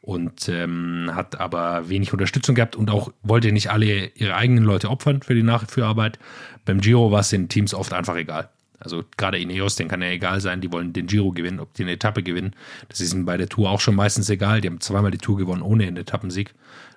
[0.00, 4.88] und ähm, hat aber wenig Unterstützung gehabt und auch wollte nicht alle ihre eigenen Leute
[4.88, 6.18] opfern für die Nachführarbeit.
[6.64, 8.48] Beim Giro war es den Teams oft einfach egal.
[8.80, 11.82] Also gerade Ineos, denen kann ja egal sein, die wollen den Giro gewinnen, ob die
[11.82, 12.54] eine Etappe gewinnen.
[12.88, 14.60] Das ist ihnen bei der Tour auch schon meistens egal.
[14.60, 16.54] Die haben zweimal die Tour gewonnen ohne einen Etappensieg.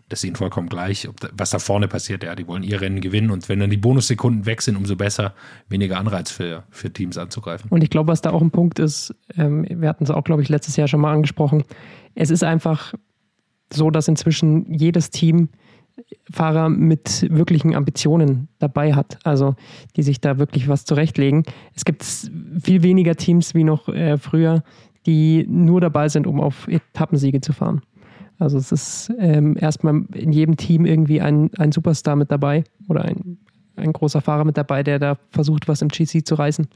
[0.09, 2.23] Das ist ihnen vollkommen gleich, da, was da vorne passiert.
[2.23, 5.33] Ja, die wollen ihr Rennen gewinnen und wenn dann die Bonussekunden weg sind, umso besser,
[5.69, 7.71] weniger Anreiz für, für Teams anzugreifen.
[7.71, 10.41] Und ich glaube, was da auch ein Punkt ist, ähm, wir hatten es auch, glaube
[10.41, 11.63] ich, letztes Jahr schon mal angesprochen.
[12.13, 12.93] Es ist einfach
[13.71, 15.47] so, dass inzwischen jedes Team
[16.31, 19.55] Fahrer mit wirklichen Ambitionen dabei hat, also
[19.95, 21.43] die sich da wirklich was zurechtlegen.
[21.75, 24.63] Es gibt viel weniger Teams wie noch äh, früher,
[25.05, 27.81] die nur dabei sind, um auf Etappensiege zu fahren.
[28.39, 33.05] Also es ist ähm, erstmal in jedem Team irgendwie ein, ein Superstar mit dabei oder
[33.05, 33.37] ein,
[33.75, 36.67] ein großer Fahrer mit dabei, der da versucht, was im GC zu reißen.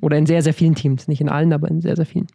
[0.00, 1.06] Oder in sehr, sehr vielen Teams.
[1.06, 2.26] Nicht in allen, aber in sehr, sehr vielen.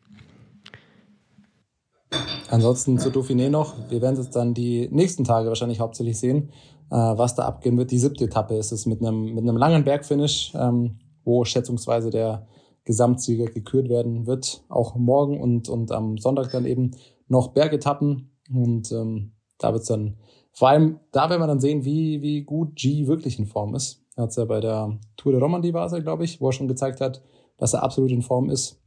[2.49, 3.75] Ansonsten zu Dauphiné noch.
[3.89, 6.49] Wir werden es dann die nächsten Tage wahrscheinlich hauptsächlich sehen,
[6.89, 7.91] äh, was da abgehen wird.
[7.91, 12.47] Die siebte Etappe ist es mit einem, mit einem langen Bergfinish, ähm, wo schätzungsweise der
[12.85, 14.63] Gesamtsieger gekürt werden wird.
[14.69, 16.91] Auch morgen und, und am Sonntag dann eben
[17.27, 18.31] noch Bergetappen.
[18.49, 20.15] Und ähm, da wird es dann,
[20.53, 24.01] vor allem, da werden wir dann sehen, wie, wie gut G wirklich in Form ist.
[24.15, 26.47] Er hat es ja bei der Tour de Romandie war es ja, glaube ich, wo
[26.47, 27.21] er schon gezeigt hat,
[27.57, 28.79] dass er absolut in Form ist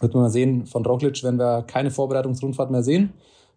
[0.00, 3.14] wird man mal sehen, von Roglic werden wir keine Vorbereitungsrundfahrt mehr sehen.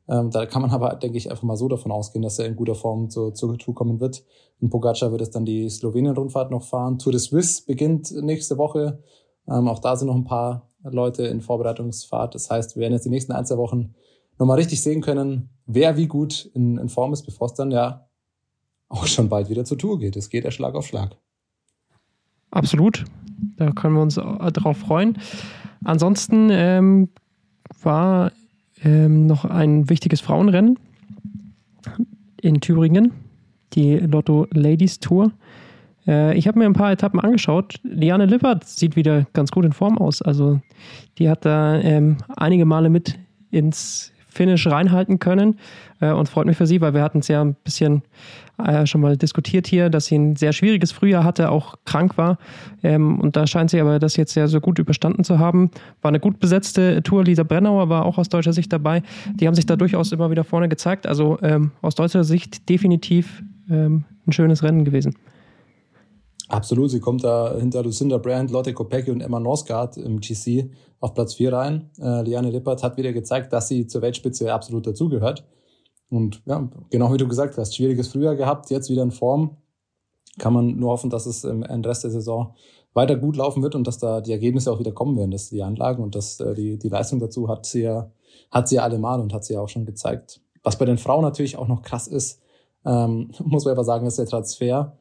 [0.07, 2.55] Ähm, da kann man aber, denke ich, einfach mal so davon ausgehen, dass er in
[2.55, 4.23] guter Form zur, zur Tour kommen wird.
[4.59, 6.97] Und Pogacar wird es dann die Slowenien-Rundfahrt noch fahren.
[6.97, 9.03] Tour de Suisse beginnt nächste Woche.
[9.47, 12.33] Ähm, auch da sind noch ein paar Leute in Vorbereitungsfahrt.
[12.33, 13.93] Das heißt, wir werden jetzt die nächsten ein, zwei Wochen
[14.39, 18.07] nochmal richtig sehen können, wer wie gut in, in Form ist, bevor es dann ja
[18.87, 20.15] auch schon bald wieder zur Tour geht.
[20.15, 21.17] Es geht ja Schlag auf Schlag.
[22.49, 23.05] Absolut.
[23.57, 25.17] Da können wir uns darauf freuen.
[25.83, 27.09] Ansonsten ähm,
[27.81, 28.31] war
[28.83, 30.77] ähm, noch ein wichtiges Frauenrennen
[32.41, 33.11] in Thüringen,
[33.73, 35.31] die Lotto Ladies Tour.
[36.07, 37.79] Äh, ich habe mir ein paar Etappen angeschaut.
[37.83, 40.21] Liane Lippert sieht wieder ganz gut in Form aus.
[40.21, 40.59] Also
[41.17, 43.17] die hat da ähm, einige Male mit
[43.51, 45.57] ins Finish reinhalten können
[45.99, 48.03] äh, und freut mich für sie, weil wir hatten es ja ein bisschen
[48.63, 52.37] äh, schon mal diskutiert hier, dass sie ein sehr schwieriges Frühjahr hatte, auch krank war.
[52.83, 55.71] Ähm, und da scheint sie aber das jetzt sehr, sehr gut überstanden zu haben.
[56.01, 57.23] War eine gut besetzte Tour.
[57.23, 59.01] Lisa Brennauer war auch aus deutscher Sicht dabei.
[59.35, 61.07] Die haben sich da durchaus immer wieder vorne gezeigt.
[61.07, 65.15] Also ähm, aus deutscher Sicht definitiv ähm, ein schönes Rennen gewesen.
[66.49, 71.13] Absolut, sie kommt da hinter Lucinda Brand, Lotte Kopecki und Emma Norsgaard im GC auf
[71.13, 71.91] Platz 4 rein.
[71.99, 75.45] Äh, Liane Lippert hat wieder gezeigt, dass sie zur Weltspitze absolut dazugehört.
[76.09, 79.57] Und ja, genau wie du gesagt hast, schwieriges Frühjahr gehabt, jetzt wieder in Form.
[80.39, 82.55] Kann man nur hoffen, dass es im Rest der Saison
[82.93, 85.61] weiter gut laufen wird und dass da die Ergebnisse auch wieder kommen werden, dass die
[85.61, 88.11] Anlagen und dass äh, die, die Leistung dazu hat sie ja,
[88.49, 90.41] hat sie ja allemal und hat sie ja auch schon gezeigt.
[90.63, 92.41] Was bei den Frauen natürlich auch noch krass ist,
[92.85, 94.97] ähm, muss man einfach sagen, ist der Transfer.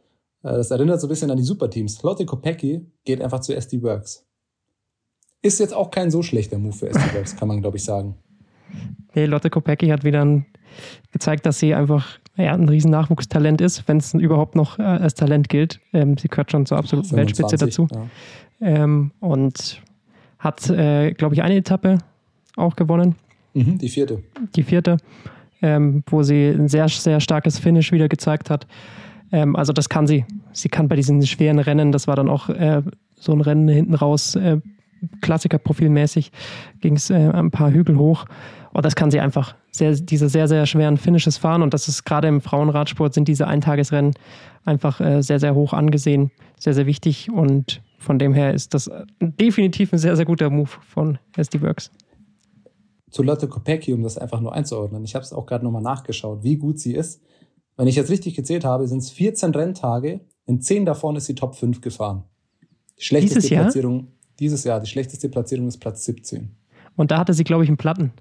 [0.48, 2.02] Äh, das erinnert so ein bisschen an die Superteams.
[2.02, 4.24] Lotte Kopecki geht einfach zu SD Works.
[5.42, 8.16] Ist jetzt auch kein so schlechter Move für SD Works, kann man, glaube ich, sagen.
[9.14, 10.46] Nee, Lotte Kopecki hat wieder ein,
[11.12, 15.14] gezeigt, dass sie einfach ja, ein riesen Nachwuchstalent ist, wenn es überhaupt noch äh, als
[15.14, 15.80] Talent gilt.
[15.92, 17.88] Ähm, sie gehört schon zur absoluten 25, Weltspitze dazu.
[18.60, 18.84] Ja.
[18.84, 19.82] Ähm, und
[20.38, 21.98] hat, äh, glaube ich, eine Etappe
[22.56, 23.16] auch gewonnen.
[23.54, 24.22] Mhm, die vierte.
[24.54, 24.98] Die vierte,
[25.62, 28.66] ähm, wo sie ein sehr, sehr starkes Finish wieder gezeigt hat.
[29.32, 30.24] Ähm, also das kann sie.
[30.52, 32.82] Sie kann bei diesen schweren Rennen, das war dann auch äh,
[33.16, 34.60] so ein Rennen hinten raus, äh,
[35.20, 36.32] Klassikerprofilmäßig,
[36.80, 38.26] ging es äh, ein paar Hügel hoch.
[38.72, 39.54] Und das kann sie einfach.
[39.70, 41.62] Sehr, diese sehr, sehr schweren Finishes fahren.
[41.62, 44.14] Und das ist gerade im Frauenradsport sind diese Eintagesrennen
[44.64, 47.30] einfach äh, sehr, sehr hoch angesehen, sehr, sehr wichtig.
[47.30, 51.90] Und von dem her ist das definitiv ein sehr, sehr guter Move von SD Works.
[53.10, 55.02] Zu Lotte Kopecki, um das einfach nur einzuordnen.
[55.04, 57.22] Ich habe es auch gerade nochmal nachgeschaut, wie gut sie ist.
[57.78, 60.20] Wenn ich jetzt richtig gezählt habe, sind es 14 Renntage.
[60.46, 62.24] In 10 davon ist sie Top 5 gefahren.
[62.98, 64.08] Die schlechteste dieses Platzierung
[64.38, 64.80] dieses Jahr.
[64.80, 66.50] Die schlechteste Platzierung ist Platz 17.
[66.96, 68.12] Und da hatte sie, glaube ich, einen Platten.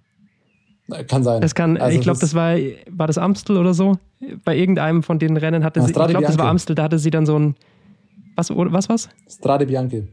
[1.08, 1.42] Kann sein.
[1.42, 2.56] Das kann, also ich glaube, das war,
[2.90, 3.98] war das Amstel oder so.
[4.46, 7.10] Bei irgendeinem von den Rennen hatte sie, ich glaube, das war Amstel, da hatte sie
[7.10, 7.56] dann so ein,
[8.36, 9.10] was, was, was?
[9.28, 10.08] Strade Bianche.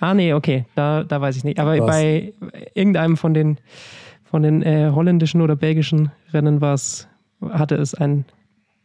[0.00, 1.58] Ah, nee, okay, da, da weiß ich nicht.
[1.58, 1.86] Aber was?
[1.86, 2.34] bei
[2.74, 3.58] irgendeinem von den,
[4.24, 7.08] von den äh, holländischen oder belgischen Rennen war es,
[7.40, 8.26] hatte es einen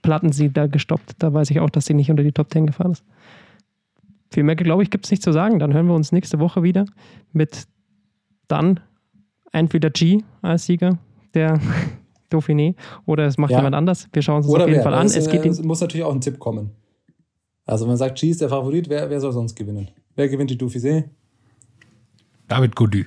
[0.01, 1.15] Plattensieg da gestoppt.
[1.19, 3.03] Da weiß ich auch, dass sie nicht unter die Top Ten gefahren ist.
[4.31, 5.59] Viel mehr, glaube ich, gibt es nicht zu sagen.
[5.59, 6.85] Dann hören wir uns nächste Woche wieder
[7.31, 7.67] mit
[8.47, 8.79] dann
[9.51, 10.97] entweder G als Sieger
[11.33, 11.59] der
[12.31, 12.75] Dauphiné
[13.05, 13.57] oder es macht ja.
[13.59, 14.07] jemand anders.
[14.11, 14.83] Wir schauen uns das auf jeden wer?
[14.83, 15.07] Fall an.
[15.07, 16.71] Es, geht es muss natürlich auch ein Tipp kommen.
[17.65, 19.89] Also wenn man sagt, G ist der Favorit, wer, wer soll sonst gewinnen?
[20.15, 21.05] Wer gewinnt die Dauphiné?
[22.47, 23.03] David Godu.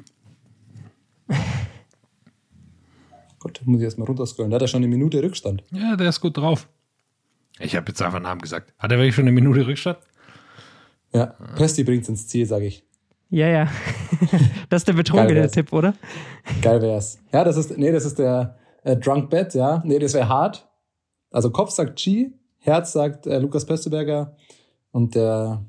[3.38, 4.51] Gott, muss ich erstmal runterscrollen.
[4.51, 5.64] Da hat er schon eine Minute Rückstand.
[5.72, 6.68] Ja, der ist gut drauf.
[7.61, 8.72] Ich habe jetzt einfach einen Namen gesagt.
[8.78, 9.98] Hat er wirklich schon eine Minute Rückstand?
[11.12, 12.84] Ja, Pesti bringt ins Ziel, sage ich.
[13.30, 13.68] Ja, ja.
[14.68, 15.94] das ist der betrunkene Tipp, oder?
[16.62, 17.18] Geil wär's.
[17.32, 19.82] Ja, das ist, nee, das ist der äh, Drunk Bet, ja.
[19.84, 20.68] Nee, das wäre hart.
[21.30, 24.36] Also Kopf sagt Chi, Herz sagt äh, Lukas Pösteberger
[24.90, 25.64] und der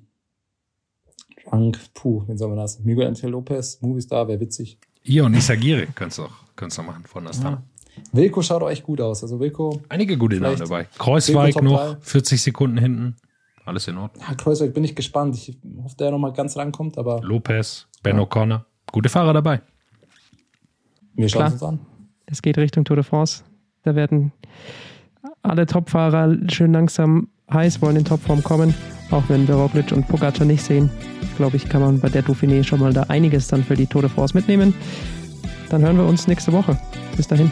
[1.43, 2.79] Drunk, puh, wen soll man das?
[2.79, 4.79] Miguel Angel Lopez, Movistar, wäre witzig.
[5.03, 7.63] Ion Isagire könntest du auch, könntest du machen von Astana.
[8.11, 9.23] Wilko schaut auch echt gut aus.
[9.23, 9.81] Also Wilko.
[9.89, 10.87] Einige gute Namen dabei.
[10.97, 13.15] Kreuzweig noch, 40 Sekunden hinten.
[13.65, 14.23] Alles in Ordnung.
[14.27, 15.35] Ja, Kreuzberg bin ich gespannt.
[15.35, 17.21] Ich hoffe, der nochmal ganz rankommt, aber.
[17.21, 18.23] Lopez, Ben ja.
[18.23, 18.65] O'Connor.
[18.91, 19.61] Gute Fahrer dabei.
[21.13, 21.51] Wir schauen Klar.
[21.53, 21.79] uns an.
[22.25, 23.43] Es geht Richtung Tour de France.
[23.83, 24.31] Da werden
[25.41, 28.73] alle Topfahrer schön langsam heiß, wollen in Topform kommen.
[29.11, 30.89] Auch wenn wir Roglic und Pogacar nicht sehen,
[31.35, 34.01] glaube ich, kann man bei der Dauphiné schon mal da einiges dann für die Tour
[34.01, 34.73] de France mitnehmen.
[35.69, 36.77] Dann hören wir uns nächste Woche.
[37.17, 37.51] Bis dahin.